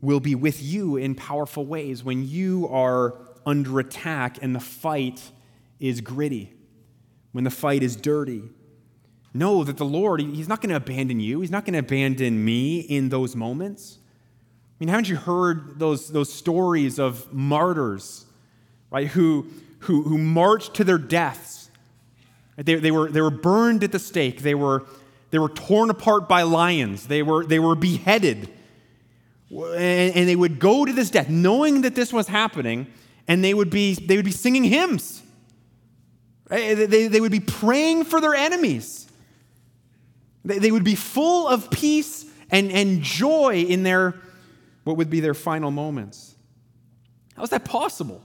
will 0.00 0.20
be 0.20 0.34
with 0.34 0.62
you 0.62 0.96
in 0.96 1.14
powerful 1.14 1.64
ways 1.64 2.04
when 2.04 2.28
you 2.28 2.68
are 2.68 3.14
under 3.46 3.80
attack 3.80 4.42
and 4.42 4.54
the 4.54 4.60
fight 4.60 5.30
is 5.80 6.00
gritty, 6.00 6.52
when 7.32 7.44
the 7.44 7.50
fight 7.50 7.82
is 7.82 7.96
dirty. 7.96 8.42
Know 9.36 9.64
that 9.64 9.76
the 9.76 9.84
Lord, 9.84 10.20
He's 10.20 10.48
not 10.48 10.60
going 10.60 10.70
to 10.70 10.76
abandon 10.76 11.20
you, 11.20 11.40
He's 11.40 11.50
not 11.50 11.64
going 11.64 11.74
to 11.74 11.80
abandon 11.80 12.44
me 12.44 12.80
in 12.80 13.08
those 13.10 13.36
moments. 13.36 13.98
I 14.78 14.84
mean, 14.84 14.88
haven't 14.88 15.08
you 15.08 15.16
heard 15.16 15.78
those, 15.78 16.08
those 16.08 16.32
stories 16.32 16.98
of 16.98 17.32
martyrs, 17.32 18.26
right, 18.90 19.06
who, 19.06 19.46
who, 19.80 20.02
who 20.02 20.18
marched 20.18 20.74
to 20.74 20.84
their 20.84 20.98
deaths? 20.98 21.70
They, 22.56 22.74
they, 22.74 22.90
were, 22.90 23.10
they 23.10 23.20
were 23.20 23.30
burned 23.30 23.84
at 23.84 23.92
the 23.92 23.98
stake. 23.98 24.42
They 24.42 24.54
were, 24.54 24.84
they 25.30 25.38
were 25.38 25.48
torn 25.48 25.90
apart 25.90 26.28
by 26.28 26.42
lions. 26.42 27.06
They 27.06 27.22
were, 27.22 27.44
they 27.44 27.58
were 27.58 27.74
beheaded. 27.74 28.50
And, 29.50 30.16
and 30.16 30.28
they 30.28 30.36
would 30.36 30.58
go 30.58 30.84
to 30.84 30.92
this 30.92 31.10
death 31.10 31.28
knowing 31.28 31.82
that 31.82 31.94
this 31.94 32.12
was 32.12 32.28
happening, 32.28 32.86
and 33.28 33.42
they 33.42 33.54
would 33.54 33.70
be, 33.70 33.94
they 33.94 34.16
would 34.16 34.24
be 34.24 34.30
singing 34.30 34.64
hymns. 34.64 35.22
They, 36.48 36.74
they, 36.74 37.08
they 37.08 37.20
would 37.20 37.32
be 37.32 37.40
praying 37.40 38.04
for 38.04 38.20
their 38.20 38.34
enemies. 38.34 39.05
They, 40.46 40.70
would 40.70 40.84
be 40.84 40.94
full 40.94 41.48
of 41.48 41.70
peace 41.70 42.24
and, 42.50 42.70
and 42.70 43.02
joy 43.02 43.62
in 43.62 43.82
their, 43.82 44.14
what 44.84 44.96
would 44.96 45.10
be 45.10 45.20
their 45.20 45.34
final 45.34 45.70
moments. 45.70 46.34
How 47.36 47.42
is 47.42 47.50
that 47.50 47.64
possible? 47.64 48.22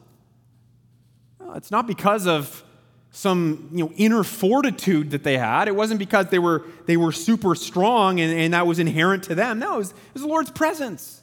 Well, 1.39 1.55
it's 1.55 1.71
not 1.71 1.87
because 1.87 2.27
of 2.27 2.63
some 3.11 3.69
you 3.73 3.85
know, 3.85 3.91
inner 3.97 4.23
fortitude 4.23 5.11
that 5.11 5.23
they 5.23 5.37
had. 5.37 5.67
It 5.67 5.75
wasn't 5.75 5.99
because 5.99 6.27
they 6.27 6.39
were, 6.39 6.63
they 6.85 6.95
were 6.95 7.11
super 7.11 7.55
strong 7.55 8.19
and, 8.19 8.31
and 8.31 8.53
that 8.53 8.67
was 8.67 8.79
inherent 8.79 9.23
to 9.23 9.35
them. 9.35 9.59
No, 9.59 9.75
it 9.75 9.77
was, 9.79 9.91
it 9.91 10.13
was 10.13 10.21
the 10.21 10.29
Lord's 10.29 10.51
presence. 10.51 11.21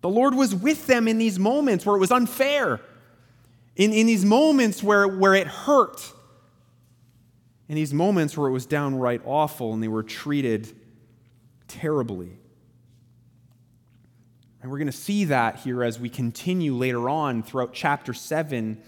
The 0.00 0.08
Lord 0.08 0.34
was 0.34 0.54
with 0.54 0.86
them 0.86 1.08
in 1.08 1.18
these 1.18 1.38
moments 1.38 1.86
where 1.86 1.96
it 1.96 2.00
was 2.00 2.10
unfair 2.10 2.80
in, 3.78 3.92
in 3.92 4.06
these 4.06 4.24
moments 4.24 4.82
where, 4.82 5.08
where 5.08 5.34
it 5.34 5.46
hurt, 5.46 6.12
in 7.68 7.74
these 7.74 7.92
moments 7.92 8.36
where 8.36 8.48
it 8.48 8.52
was 8.52 8.66
downright 8.66 9.20
awful 9.24 9.74
and 9.74 9.82
they 9.82 9.88
were 9.88 10.02
treated 10.02 10.74
terribly. 11.66 12.38
And 14.60 14.70
we're 14.70 14.78
going 14.78 14.86
to 14.86 14.92
see 14.92 15.24
that 15.24 15.60
here 15.60 15.84
as 15.84 16.00
we 16.00 16.08
continue 16.08 16.74
later 16.74 17.08
on 17.08 17.42
throughout 17.42 17.72
chapter 17.72 18.12
7 18.12 18.82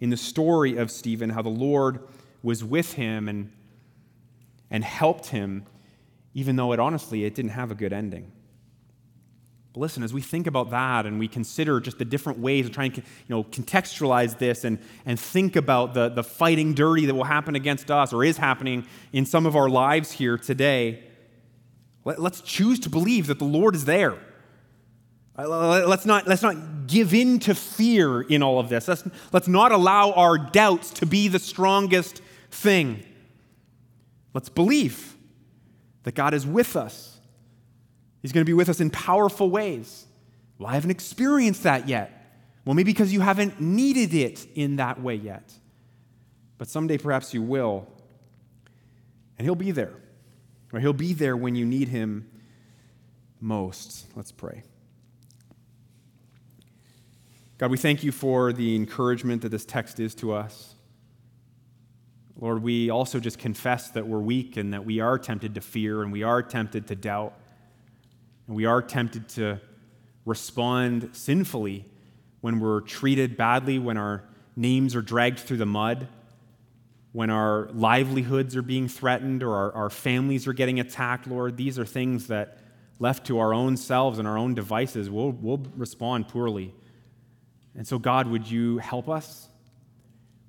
in 0.00 0.10
the 0.10 0.16
story 0.16 0.76
of 0.76 0.90
Stephen, 0.90 1.30
how 1.30 1.42
the 1.42 1.48
Lord 1.48 2.00
was 2.42 2.62
with 2.62 2.94
him 2.94 3.28
and, 3.28 3.50
and 4.70 4.84
helped 4.84 5.28
him, 5.28 5.64
even 6.34 6.56
though 6.56 6.72
it 6.72 6.80
honestly 6.80 7.24
it 7.24 7.34
didn't 7.34 7.52
have 7.52 7.70
a 7.70 7.74
good 7.74 7.92
ending. 7.92 8.32
But 9.74 9.80
listen, 9.80 10.04
as 10.04 10.14
we 10.14 10.20
think 10.20 10.46
about 10.46 10.70
that 10.70 11.04
and 11.04 11.18
we 11.18 11.26
consider 11.26 11.80
just 11.80 11.98
the 11.98 12.04
different 12.04 12.38
ways 12.38 12.64
of 12.64 12.72
trying 12.72 12.92
to 12.92 13.00
you 13.00 13.28
know, 13.28 13.42
contextualize 13.42 14.38
this 14.38 14.62
and, 14.62 14.78
and 15.04 15.18
think 15.18 15.56
about 15.56 15.94
the, 15.94 16.08
the 16.08 16.22
fighting 16.22 16.74
dirty 16.74 17.06
that 17.06 17.14
will 17.14 17.24
happen 17.24 17.56
against 17.56 17.90
us 17.90 18.12
or 18.12 18.22
is 18.24 18.36
happening 18.36 18.86
in 19.12 19.26
some 19.26 19.46
of 19.46 19.56
our 19.56 19.68
lives 19.68 20.12
here 20.12 20.38
today, 20.38 21.02
let, 22.04 22.20
let's 22.20 22.40
choose 22.40 22.78
to 22.80 22.88
believe 22.88 23.26
that 23.26 23.40
the 23.40 23.44
Lord 23.44 23.74
is 23.74 23.84
there. 23.84 24.16
Uh, 25.36 25.84
let's 25.88 26.06
not, 26.06 26.28
let's 26.28 26.42
not 26.42 26.86
give 26.86 27.12
in 27.12 27.40
to 27.40 27.52
fear 27.52 28.20
in 28.22 28.44
all 28.44 28.60
of 28.60 28.68
this. 28.68 28.86
Let's, 28.86 29.02
let's 29.32 29.48
not 29.48 29.72
allow 29.72 30.12
our 30.12 30.38
doubts 30.38 30.90
to 30.92 31.06
be 31.06 31.26
the 31.26 31.40
strongest 31.40 32.22
thing. 32.48 33.04
Let's 34.34 34.48
believe 34.48 35.16
that 36.04 36.14
God 36.14 36.32
is 36.32 36.46
with 36.46 36.76
us 36.76 37.13
He's 38.24 38.32
going 38.32 38.40
to 38.40 38.48
be 38.48 38.54
with 38.54 38.70
us 38.70 38.80
in 38.80 38.88
powerful 38.88 39.50
ways. 39.50 40.06
Well, 40.56 40.70
I 40.70 40.72
haven't 40.72 40.92
experienced 40.92 41.64
that 41.64 41.90
yet. 41.90 42.40
Well, 42.64 42.72
maybe 42.72 42.90
because 42.90 43.12
you 43.12 43.20
haven't 43.20 43.60
needed 43.60 44.14
it 44.14 44.46
in 44.54 44.76
that 44.76 44.98
way 44.98 45.14
yet. 45.14 45.52
But 46.56 46.68
someday 46.68 46.96
perhaps 46.96 47.34
you 47.34 47.42
will. 47.42 47.86
And 49.36 49.44
He'll 49.44 49.54
be 49.54 49.72
there. 49.72 49.92
Or 50.72 50.80
He'll 50.80 50.94
be 50.94 51.12
there 51.12 51.36
when 51.36 51.54
you 51.54 51.66
need 51.66 51.88
Him 51.88 52.26
most. 53.42 54.06
Let's 54.16 54.32
pray. 54.32 54.62
God, 57.58 57.70
we 57.70 57.76
thank 57.76 58.02
you 58.02 58.10
for 58.10 58.54
the 58.54 58.74
encouragement 58.74 59.42
that 59.42 59.50
this 59.50 59.66
text 59.66 60.00
is 60.00 60.14
to 60.14 60.32
us. 60.32 60.74
Lord, 62.40 62.62
we 62.62 62.88
also 62.88 63.20
just 63.20 63.38
confess 63.38 63.90
that 63.90 64.06
we're 64.06 64.18
weak 64.18 64.56
and 64.56 64.72
that 64.72 64.86
we 64.86 65.00
are 65.00 65.18
tempted 65.18 65.54
to 65.56 65.60
fear 65.60 66.02
and 66.02 66.10
we 66.10 66.22
are 66.22 66.42
tempted 66.42 66.86
to 66.86 66.96
doubt. 66.96 67.34
And 68.46 68.56
we 68.56 68.64
are 68.64 68.82
tempted 68.82 69.28
to 69.30 69.60
respond 70.24 71.10
sinfully 71.12 71.86
when 72.40 72.60
we're 72.60 72.80
treated 72.80 73.36
badly, 73.36 73.78
when 73.78 73.96
our 73.96 74.24
names 74.56 74.94
are 74.94 75.02
dragged 75.02 75.38
through 75.38 75.56
the 75.58 75.66
mud, 75.66 76.08
when 77.12 77.30
our 77.30 77.68
livelihoods 77.72 78.56
are 78.56 78.62
being 78.62 78.88
threatened 78.88 79.42
or 79.42 79.54
our, 79.54 79.72
our 79.72 79.90
families 79.90 80.46
are 80.46 80.52
getting 80.52 80.80
attacked, 80.80 81.26
Lord. 81.26 81.56
These 81.56 81.78
are 81.78 81.86
things 81.86 82.26
that, 82.26 82.58
left 82.98 83.26
to 83.26 83.38
our 83.38 83.52
own 83.52 83.76
selves 83.76 84.18
and 84.18 84.28
our 84.28 84.38
own 84.38 84.54
devices, 84.54 85.10
we'll, 85.10 85.32
we'll 85.32 85.62
respond 85.76 86.28
poorly. 86.28 86.72
And 87.76 87.86
so, 87.86 87.98
God, 87.98 88.28
would 88.28 88.48
you 88.48 88.78
help 88.78 89.08
us? 89.08 89.48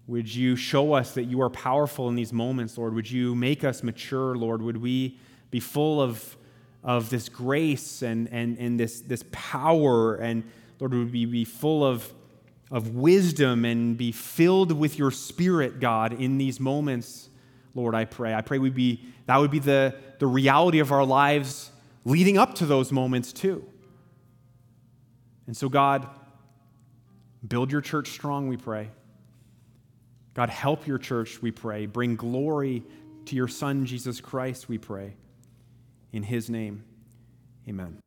Would 0.08 0.34
you 0.34 0.56
show 0.56 0.94
us 0.94 1.16
that 1.16 1.24
you 1.24 1.42
are 1.42 1.50
powerful 1.50 2.08
in 2.10 2.16
these 2.16 2.32
moments, 2.32 2.78
Lord? 2.78 2.94
Would 2.94 3.10
you 3.10 3.34
make 3.34 3.64
us 3.64 3.82
mature, 3.82 4.36
Lord? 4.36 4.62
Would 4.62 4.78
we 4.78 5.18
be 5.50 5.60
full 5.60 6.00
of 6.00 6.38
of 6.86 7.10
this 7.10 7.28
grace 7.28 8.04
and, 8.04 8.32
and, 8.32 8.58
and 8.60 8.80
this, 8.80 9.02
this 9.02 9.24
power. 9.32 10.16
And 10.16 10.44
Lord, 10.80 10.94
would 10.94 11.12
we 11.12 11.26
be 11.26 11.44
full 11.44 11.84
of, 11.84 12.14
of 12.72 12.96
wisdom 12.96 13.66
and 13.66 13.98
be 13.98 14.12
filled 14.12 14.72
with 14.72 14.98
your 14.98 15.10
spirit, 15.10 15.80
God, 15.80 16.14
in 16.14 16.38
these 16.38 16.60
moments, 16.60 17.30
Lord, 17.74 17.96
I 17.96 18.06
pray. 18.06 18.34
I 18.34 18.42
pray 18.42 18.60
we 18.60 18.70
be, 18.70 19.04
that 19.26 19.38
would 19.38 19.52
be 19.52 19.60
the, 19.60 19.96
the 20.20 20.28
reality 20.28 20.80
of 20.80 20.92
our 20.92 21.04
lives 21.04 21.72
leading 22.06 22.38
up 22.38 22.54
to 22.56 22.66
those 22.68 22.92
moments 22.92 23.34
too. 23.34 23.66
And 25.48 25.58
so, 25.58 25.68
God, 25.68 26.08
build 27.46 27.72
your 27.72 27.82
church 27.82 28.10
strong, 28.10 28.48
we 28.48 28.58
pray. 28.58 28.90
God, 30.36 30.50
help 30.50 30.86
your 30.86 30.98
church, 31.00 31.42
we 31.42 31.50
pray. 31.50 31.88
Bring 31.88 32.16
glory 32.16 32.84
to 33.26 33.36
your 33.36 33.48
Son, 33.48 33.86
Jesus 33.86 34.22
Christ, 34.22 34.70
we 34.70 34.78
pray. 34.78 35.16
In 36.16 36.24
his 36.24 36.50
name, 36.50 36.86
amen. 37.68 38.05